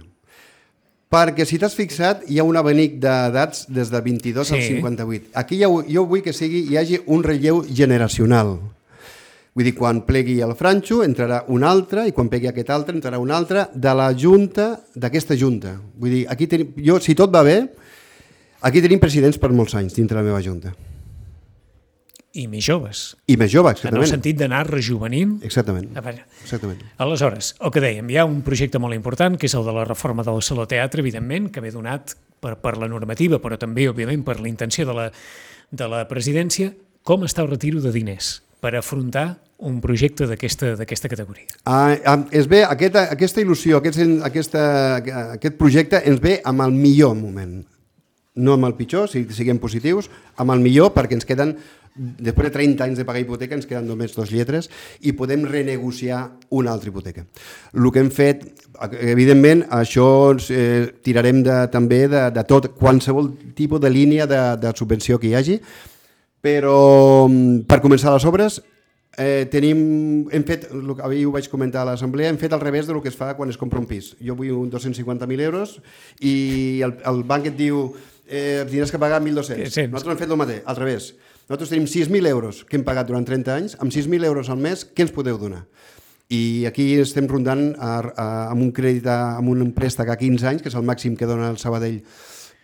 [1.12, 4.54] Perquè si t'has fixat, hi ha un abanic d'edats des de 22 Sí.
[4.54, 5.26] al 58.
[5.34, 8.58] Aquí ha, jo vull que sigui, hi hagi un relleu generacional.
[9.54, 13.18] Vull dir, quan plegui el Franxo entrarà un altre i quan plegui aquest altre entrarà
[13.20, 15.74] un altre de la junta, d'aquesta junta.
[15.98, 17.58] Vull dir, aquí tenim, jo, si tot va bé,
[18.62, 20.72] aquí tenim presidents per molts anys dintre la meva junta.
[22.32, 24.10] I més joves, I més joves, en el exactament.
[24.10, 25.34] sentit d'anar rejuvenint.
[25.44, 25.90] Exactament.
[26.42, 26.80] Exactament.
[26.96, 29.84] Aleshores, el que dèiem, hi ha un projecte molt important, que és el de la
[29.84, 34.24] reforma del Saló Teatre, evidentment, que ve donat per, per la normativa, però també, òbviament,
[34.24, 35.10] per la intenció de la,
[35.70, 36.72] de la presidència.
[37.02, 41.50] Com està el retiro de diners per afrontar un projecte d'aquesta categoria?
[41.64, 44.62] Ah, ah, es ve, aquesta, aquesta il·lusió, aquest, aquesta,
[45.36, 47.60] aquest projecte ens ve amb el millor moment.
[48.32, 50.08] No amb el pitjor, si siguem positius,
[50.40, 51.56] amb el millor perquè ens queden,
[51.94, 54.70] després de 30 anys de pagar hipoteca, ens queden només dos lletres
[55.04, 57.26] i podem renegociar una altra hipoteca.
[57.74, 58.44] El que hem fet,
[59.00, 60.08] evidentment, això
[60.50, 65.30] eh, tirarem de, també de, de tot, qualsevol tipus de línia de, de subvenció que
[65.30, 65.58] hi hagi,
[66.42, 68.62] però mm, per començar les obres
[69.18, 69.82] eh, tenim,
[70.32, 70.68] hem fet,
[71.04, 73.52] ahir ho vaig comentar a l'assemblea, hem fet al revés del que es fa quan
[73.52, 74.14] es compra un pis.
[74.22, 75.76] Jo vull un 250.000 euros
[76.20, 77.90] i el, el banc et diu
[78.26, 79.60] eh, tindràs que pagar 1.200.
[79.60, 79.92] Que sents?
[79.92, 81.12] Nosaltres hem fet el mateix, al revés.
[81.52, 84.86] Nosaltres tenim 6.000 euros que hem pagat durant 30 anys, amb 6.000 euros al mes,
[84.88, 85.66] què ens podeu donar?
[86.32, 88.24] I aquí estem rondant a, a,
[88.54, 91.28] amb un crèdit, a, amb un préstec a 15 anys, que és el màxim que
[91.28, 92.00] dona el Sabadell,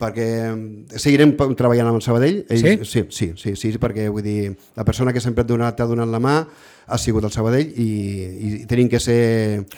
[0.00, 0.56] perquè eh,
[0.96, 2.40] seguirem treballant amb el Sabadell.
[2.48, 2.78] Sí?
[2.88, 6.08] sí, sí, sí, sí, perquè vull dir, la persona que sempre et donat, t'ha donat
[6.08, 6.38] la mà
[6.88, 7.88] ha sigut el Sabadell i,
[8.40, 9.22] i tenim que ser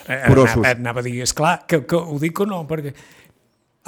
[0.06, 0.60] Eh, curosos.
[0.62, 2.94] Anava, anava a dir, esclar, que, que ho dic o no, perquè...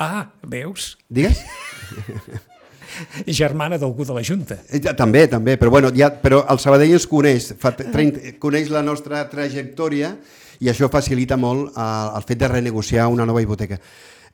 [0.03, 0.97] Ah, veus?
[1.07, 1.47] Digues?
[3.41, 4.61] Germana d'algú de la Junta.
[4.69, 8.71] Eh, ja, També, també, però, bueno, ja, però el Sabadell ens coneix, fa 30, coneix
[8.73, 10.15] la nostra trajectòria
[10.63, 11.87] i això facilita molt eh,
[12.17, 13.81] el fet de renegociar una nova hipoteca.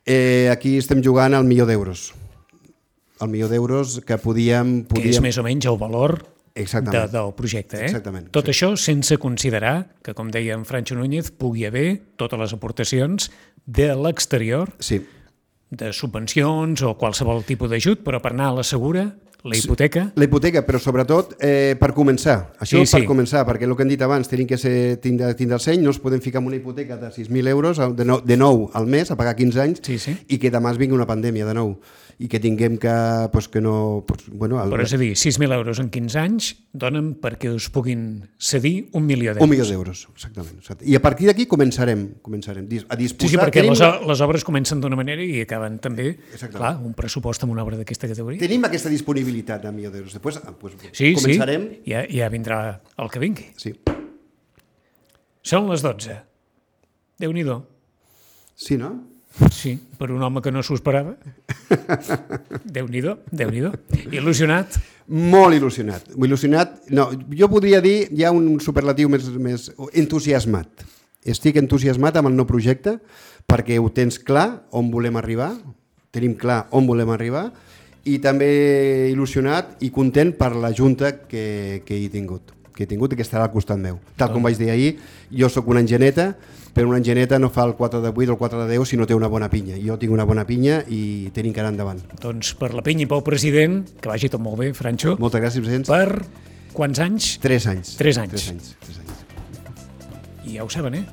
[0.05, 2.09] Eh, aquí estem jugant al milió d'euros.
[3.19, 4.83] El milió d'euros que podíem...
[4.87, 5.25] que és podíem...
[5.27, 7.11] més o menys el valor de, Exactament.
[7.11, 7.79] del projecte.
[7.81, 7.89] Eh?
[7.89, 8.55] Exactament, Tot sí.
[8.55, 13.29] això sense considerar que, com deia en Francho Núñez, pugui haver totes les aportacions
[13.65, 15.01] de l'exterior, Sí,
[15.69, 19.03] de subvencions o qualsevol tipus d'ajut, però per anar a la segura,
[19.43, 20.09] la hipoteca...
[20.19, 22.49] La hipoteca, però sobretot eh, per començar.
[22.59, 23.07] Això Sí, per sí.
[23.07, 25.93] començar, perquè el que hem dit abans, tenim que ser, tindre, tindre el seny, no
[25.93, 29.11] ens podem ficar en una hipoteca de 6.000 euros de nou, de nou al mes,
[29.11, 30.17] a pagar 15 anys, Sí, sí.
[30.27, 31.77] i que demà es vingui una pandèmia de nou.
[32.19, 32.91] I que tinguem que,
[33.31, 34.03] pues, que no...
[34.05, 37.69] Pues, bueno, el, Però és a dir, 6.000 euros en 15 anys donen perquè us
[37.71, 38.01] puguin
[38.35, 39.45] cedir un milió d'euros.
[39.45, 40.57] un milió d'euros, exactament.
[40.59, 40.83] exacte.
[40.83, 43.29] I a partir d'aquí començarem, començarem a disposar...
[43.29, 46.57] Sí, sí, perquè tenim, les, les obres comencen d'una manera i acaben també, Exactament.
[46.59, 48.43] clar, un pressupost amb una obra d'aquesta categoria.
[48.43, 50.11] tenim aquesta disponibilitat de milió d'euros.
[50.19, 51.69] Després ah, pues, Sí, començarem...
[51.71, 53.47] sí, ja, ja vindrà el que vingui.
[53.55, 53.71] Sí.
[55.41, 56.19] Són les 12.
[57.23, 57.61] Déu-n'hi-do.
[58.59, 58.91] sí, no?
[59.51, 61.13] Sí, per un home que no s'ho esperava.
[62.75, 64.79] Déu-n'hi-do, déu nhi déu Il·lusionat.
[65.09, 66.11] Molt il·lusionat.
[66.17, 67.07] Il·lusionat, no,
[67.37, 70.85] jo podria dir, hi ha un superlatiu més, més entusiasmat.
[71.29, 72.97] Estic entusiasmat amb el nou projecte
[73.49, 75.53] perquè ho tens clar on volem arribar,
[76.13, 77.49] tenim clar on volem arribar
[78.09, 78.49] i també
[79.11, 83.25] il·lusionat i content per la junta que, que he tingut que he tingut i que
[83.25, 83.97] estarà al costat meu.
[84.15, 84.93] Tal com vaig dir ahir,
[85.35, 86.29] jo sóc una engeneta,
[86.71, 88.95] però una engeneta no fa el 4 de 8 o el 4 de 10 si
[88.95, 89.75] no té una bona pinya.
[89.83, 91.99] Jo tinc una bona pinya i tenim que anar endavant.
[92.23, 95.59] Doncs per la penya i pel president, que vagi tot molt bé, Franxo, Moltes gràcies,
[95.65, 95.89] presidents.
[95.91, 96.23] per
[96.71, 97.33] quants anys?
[97.43, 97.97] Tres anys.
[97.99, 98.31] Tres anys.
[98.31, 98.71] Tres anys.
[98.85, 100.47] Tres anys.
[100.47, 101.05] I ja ho saben, eh?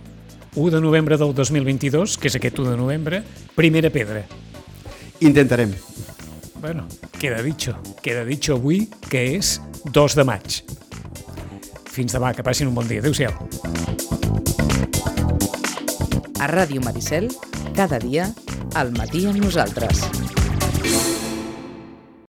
[0.55, 3.25] 1 de novembre del 2022, que és aquest 1 de novembre,
[3.59, 4.23] primera pedra.
[5.21, 5.75] Intentarem.
[6.61, 6.87] Bueno,
[7.19, 7.75] queda dicho.
[8.03, 9.61] Queda dicho avui que és
[9.93, 10.63] 2 de maig.
[11.97, 13.01] Fins demà, que passin un bon dia.
[13.01, 13.33] Adéu-siau.
[16.45, 17.31] A Ràdio Maricel,
[17.79, 18.29] cada dia,
[18.77, 20.05] al matí amb nosaltres.